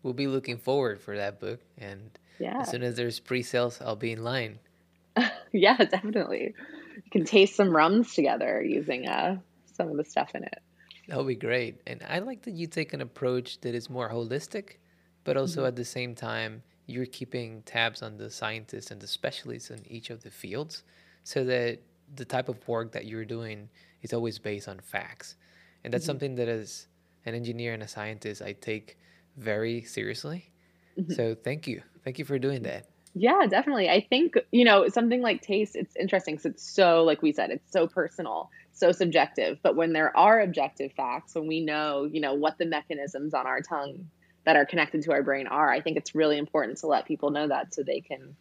We'll 0.04 0.14
be 0.14 0.28
looking 0.28 0.58
forward 0.58 1.00
for 1.00 1.16
that 1.16 1.40
book 1.40 1.62
and 1.78 2.18
yeah. 2.40 2.62
As 2.62 2.70
soon 2.70 2.84
as 2.84 2.96
there's 2.96 3.20
pre-sales, 3.20 3.82
I'll 3.82 3.96
be 3.96 4.12
in 4.12 4.24
line. 4.24 4.60
yeah, 5.52 5.78
definitely. 5.78 6.54
You 6.96 7.12
can 7.12 7.26
taste 7.26 7.56
some 7.56 7.76
rums 7.76 8.14
together 8.14 8.62
using 8.62 9.08
uh, 9.08 9.38
some 9.74 9.90
of 9.90 9.98
the 9.98 10.04
stuff 10.04 10.32
in 10.36 10.44
it. 10.44 10.62
That 11.08 11.18
would 11.18 11.28
be 11.28 11.36
great. 11.36 11.82
And 11.86 12.04
I 12.08 12.20
like 12.20 12.44
that 12.44 12.54
you 12.54 12.68
take 12.68 12.94
an 12.94 13.02
approach 13.02 13.62
that 13.62 13.76
is 13.76 13.90
more 13.90 14.10
holistic, 14.10 14.78
but 15.24 15.38
also 15.38 15.62
mm-hmm. 15.62 15.68
at 15.68 15.76
the 15.76 15.86
same 15.86 16.16
time, 16.16 16.64
you're 16.88 17.06
keeping 17.06 17.62
tabs 17.64 18.02
on 18.02 18.18
the 18.18 18.30
scientists 18.30 18.92
and 18.92 19.02
the 19.02 19.08
specialists 19.08 19.70
in 19.70 19.82
each 19.88 20.10
of 20.10 20.24
the 20.24 20.30
fields 20.30 20.84
so 21.24 21.44
that 21.44 21.80
the 22.16 22.26
type 22.26 22.50
of 22.50 22.68
work 22.68 22.92
that 22.92 23.06
you're 23.06 23.26
doing 23.26 23.70
is 24.02 24.14
always 24.14 24.38
based 24.38 24.68
on 24.68 24.80
facts. 24.80 25.36
And 25.84 25.94
that's 25.94 26.04
mm-hmm. 26.04 26.10
something 26.10 26.36
that 26.36 26.48
as 26.48 26.88
an 27.26 27.34
engineer 27.34 27.74
and 27.74 27.84
a 27.84 27.88
scientist, 27.88 28.42
I 28.42 28.54
take 28.54 28.98
very 29.38 29.84
seriously. 29.84 30.52
Mm-hmm. 31.00 31.14
So 31.14 31.36
thank 31.36 31.68
you. 31.68 31.82
Thank 32.04 32.20
you 32.20 32.26
for 32.26 32.40
doing 32.40 32.64
that. 32.64 32.88
Yeah, 33.18 33.46
definitely. 33.50 33.90
I 33.90 34.06
think, 34.10 34.36
you 34.52 34.66
know, 34.66 34.90
something 34.90 35.22
like 35.22 35.42
taste, 35.42 35.76
it's 35.76 35.96
interesting 35.96 36.36
because 36.36 36.46
it's 36.48 36.70
so, 36.70 37.04
like 37.04 37.22
we 37.22 37.32
said, 37.32 37.50
it's 37.50 37.72
so 37.72 37.88
personal, 37.88 38.50
so 38.74 38.92
subjective. 38.92 39.58
But 39.64 39.78
when 39.78 39.94
there 39.94 40.16
are 40.18 40.42
objective 40.42 40.92
facts, 40.92 41.34
when 41.34 41.48
we 41.48 41.62
know, 41.62 42.10
you 42.12 42.20
know, 42.20 42.34
what 42.34 42.58
the 42.58 42.66
mechanisms 42.66 43.34
on 43.34 43.48
our 43.48 43.62
tongue 43.62 44.10
that 44.46 44.58
are 44.58 44.66
connected 44.66 45.02
to 45.04 45.14
our 45.14 45.24
brain 45.24 45.48
are, 45.48 45.72
I 45.72 45.80
think 45.80 45.96
it's 45.96 46.14
really 46.14 46.38
important 46.38 46.78
to 46.80 46.88
let 46.88 47.06
people 47.06 47.32
know 47.32 47.48
that 47.48 47.74
so 47.74 47.84
they 47.84 48.02
can 48.02 48.36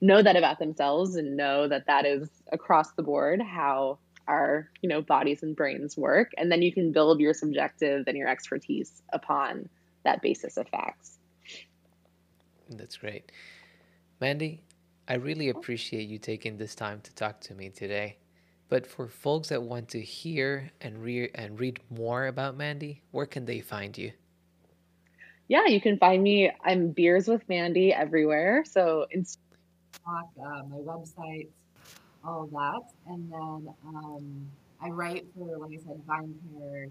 know 0.00 0.22
that 0.22 0.36
about 0.36 0.58
themselves 0.58 1.16
and 1.16 1.36
know 1.36 1.68
that 1.68 1.86
that 1.86 2.06
is 2.06 2.28
across 2.50 2.92
the 2.92 3.02
board 3.02 3.42
how 3.42 3.98
our, 4.26 4.70
you 4.80 4.88
know, 4.88 5.02
bodies 5.02 5.42
and 5.42 5.54
brains 5.54 5.98
work. 5.98 6.32
And 6.38 6.50
then 6.50 6.62
you 6.62 6.72
can 6.72 6.92
build 6.92 7.20
your 7.20 7.34
subjective 7.34 8.04
and 8.06 8.16
your 8.16 8.28
expertise 8.28 9.02
upon 9.12 9.68
that 10.04 10.22
basis 10.22 10.56
of 10.56 10.66
facts. 10.68 11.13
That's 12.70 12.96
great. 12.96 13.30
Mandy, 14.20 14.62
I 15.06 15.14
really 15.14 15.50
appreciate 15.50 16.08
you 16.08 16.18
taking 16.18 16.56
this 16.56 16.74
time 16.74 17.00
to 17.02 17.14
talk 17.14 17.40
to 17.42 17.54
me 17.54 17.68
today. 17.70 18.16
But 18.68 18.86
for 18.86 19.08
folks 19.08 19.48
that 19.50 19.62
want 19.62 19.88
to 19.90 20.00
hear 20.00 20.70
and 20.80 21.02
read 21.02 21.30
and 21.34 21.60
read 21.60 21.80
more 21.90 22.26
about 22.26 22.56
Mandy, 22.56 23.02
where 23.10 23.26
can 23.26 23.44
they 23.44 23.60
find 23.60 23.96
you? 23.96 24.12
Yeah, 25.48 25.66
you 25.66 25.80
can 25.80 25.98
find 25.98 26.22
me. 26.22 26.50
I'm 26.64 26.88
Beers 26.90 27.28
with 27.28 27.46
Mandy 27.48 27.92
everywhere. 27.92 28.64
So 28.66 29.06
it's 29.10 29.36
uh, 30.06 30.22
my 30.38 30.76
website, 30.78 31.48
all 32.24 32.46
that, 32.46 33.12
and 33.12 33.30
then 33.30 33.74
um, 33.86 34.50
I 34.84 34.88
write 34.88 35.24
for, 35.34 35.58
like 35.58 35.70
I 35.72 35.82
said, 35.82 36.02
Vine 36.06 36.34
Pair. 36.52 36.88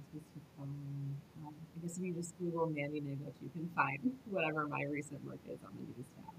Um, 0.59 1.15
I 1.45 1.85
guess 1.85 1.97
if 1.97 2.03
you 2.03 2.13
just 2.13 2.37
Google 2.39 2.65
Mandy 2.65 3.01
Naglich, 3.01 3.33
you 3.41 3.49
can 3.53 3.69
find 3.75 3.99
whatever 4.29 4.67
my 4.67 4.83
recent 4.83 5.23
work 5.25 5.39
is 5.47 5.59
on 5.63 5.71
the 5.77 5.83
news 5.95 6.07
tab. 6.15 6.33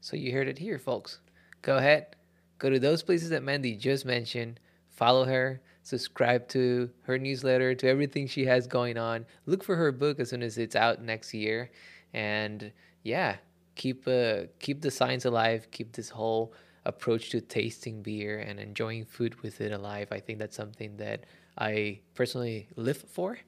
So 0.00 0.16
you 0.16 0.32
heard 0.32 0.48
it 0.48 0.58
here, 0.58 0.78
folks. 0.78 1.20
Go 1.62 1.78
ahead, 1.78 2.16
go 2.58 2.68
to 2.68 2.78
those 2.78 3.02
places 3.02 3.30
that 3.30 3.42
Mandy 3.42 3.74
just 3.74 4.04
mentioned, 4.04 4.60
follow 4.90 5.24
her, 5.24 5.60
subscribe 5.82 6.46
to 6.48 6.90
her 7.02 7.16
newsletter, 7.16 7.74
to 7.76 7.88
everything 7.88 8.26
she 8.26 8.44
has 8.44 8.66
going 8.66 8.98
on. 8.98 9.24
Look 9.46 9.64
for 9.64 9.76
her 9.76 9.92
book 9.92 10.20
as 10.20 10.30
soon 10.30 10.42
as 10.42 10.58
it's 10.58 10.76
out 10.76 11.00
next 11.00 11.32
year, 11.32 11.70
and 12.12 12.72
yeah, 13.04 13.36
keep 13.76 14.06
uh, 14.08 14.42
keep 14.58 14.82
the 14.82 14.90
science 14.90 15.24
alive. 15.24 15.68
Keep 15.70 15.92
this 15.92 16.10
whole 16.10 16.52
approach 16.84 17.30
to 17.30 17.40
tasting 17.40 18.02
beer 18.02 18.40
and 18.40 18.58
enjoying 18.58 19.04
food 19.04 19.40
with 19.42 19.60
it 19.60 19.72
alive. 19.72 20.08
I 20.10 20.20
think 20.20 20.38
that's 20.38 20.56
something 20.56 20.96
that 20.96 21.24
I 21.58 22.00
personally 22.14 22.68
live 22.76 22.96
for. 22.96 23.38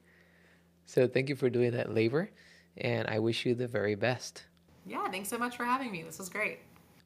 So 0.85 1.07
thank 1.07 1.29
you 1.29 1.35
for 1.35 1.49
doing 1.49 1.71
that 1.71 1.93
labor, 1.93 2.29
and 2.77 3.07
I 3.07 3.19
wish 3.19 3.45
you 3.45 3.55
the 3.55 3.67
very 3.67 3.95
best. 3.95 4.45
Yeah, 4.85 5.09
thanks 5.09 5.29
so 5.29 5.37
much 5.37 5.57
for 5.57 5.65
having 5.65 5.91
me. 5.91 6.03
This 6.03 6.19
was 6.19 6.29
great. 6.29 6.59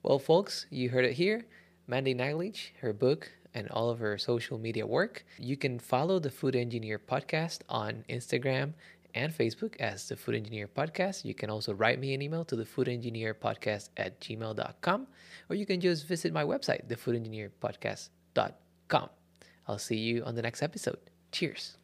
Well, 0.04 0.20
folks, 0.20 0.66
you 0.70 0.90
heard 0.90 1.06
it 1.06 1.14
here. 1.14 1.46
Mandy 1.88 2.14
Naglich, 2.14 2.72
her 2.82 2.94
book, 2.94 3.32
and 3.54 3.70
all 3.70 3.90
of 3.90 4.00
her 4.00 4.18
social 4.18 4.58
media 4.58 4.86
work. 4.86 5.26
You 5.38 5.58
can 5.58 5.80
follow 5.80 6.20
the 6.20 6.30
Food 6.30 6.56
Engineer 6.56 7.00
podcast 7.00 7.62
on 7.68 8.04
Instagram 8.10 8.74
and 9.16 9.34
Facebook 9.34 9.76
as 9.80 10.08
the 10.08 10.16
Food 10.16 10.36
Engineer 10.36 10.68
Podcast. 10.68 11.26
You 11.26 11.34
can 11.34 11.50
also 11.50 11.74
write 11.74 12.00
me 12.00 12.14
an 12.14 12.22
email 12.22 12.46
to 12.46 12.56
the 12.56 12.66
Food 12.66 12.88
Engineer 12.88 13.34
Podcast 13.34 13.90
at 13.98 14.22
gmail.com, 14.22 15.08
or 15.50 15.56
you 15.56 15.66
can 15.66 15.82
just 15.82 16.06
visit 16.08 16.32
my 16.34 16.44
website, 16.44 16.88
thefood-engineer-podcast.com. 16.88 19.10
I'll 19.68 19.78
see 19.78 19.98
you 19.98 20.24
on 20.24 20.36
the 20.36 20.42
next 20.42 20.62
episode. 20.62 21.00
Cheers. 21.32 21.76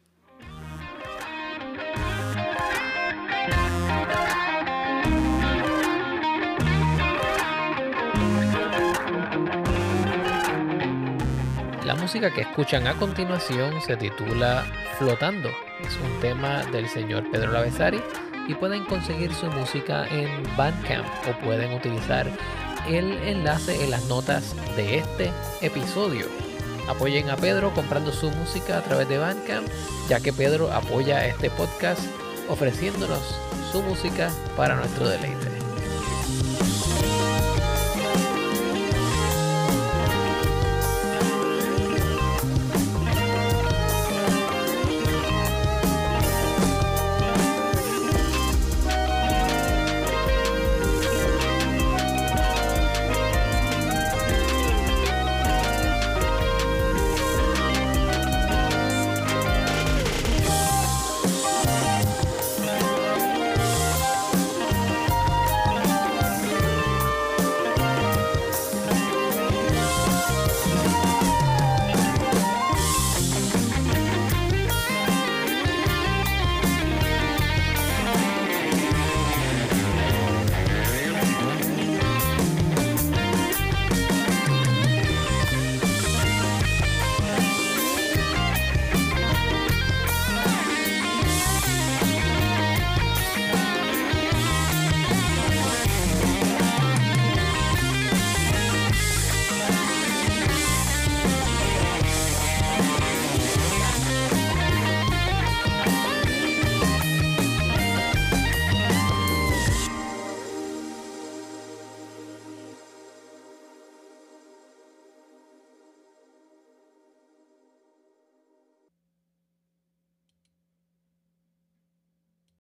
La 11.84 11.94
música 11.94 12.32
que 12.34 12.40
escuchan 12.40 12.88
a 12.88 12.94
continuación 12.94 13.80
se 13.80 13.96
titula 13.96 14.64
Flotando. 14.98 15.65
Es 15.80 15.96
un 15.98 16.20
tema 16.20 16.64
del 16.66 16.88
señor 16.88 17.30
Pedro 17.30 17.52
Lavesari 17.52 18.00
y 18.48 18.54
pueden 18.54 18.84
conseguir 18.86 19.34
su 19.34 19.46
música 19.46 20.06
en 20.08 20.28
Bandcamp 20.56 21.06
o 21.28 21.44
pueden 21.44 21.72
utilizar 21.74 22.30
el 22.88 23.12
enlace 23.18 23.84
en 23.84 23.90
las 23.90 24.04
notas 24.06 24.54
de 24.74 24.98
este 24.98 25.30
episodio. 25.60 26.26
Apoyen 26.88 27.28
a 27.28 27.36
Pedro 27.36 27.74
comprando 27.74 28.12
su 28.12 28.30
música 28.30 28.78
a 28.78 28.82
través 28.82 29.08
de 29.08 29.18
Bandcamp, 29.18 29.66
ya 30.08 30.20
que 30.20 30.32
Pedro 30.32 30.72
apoya 30.72 31.26
este 31.26 31.50
podcast 31.50 32.00
ofreciéndonos 32.48 33.20
su 33.70 33.82
música 33.82 34.30
para 34.56 34.76
nuestro 34.76 35.08
deleite. 35.08 35.55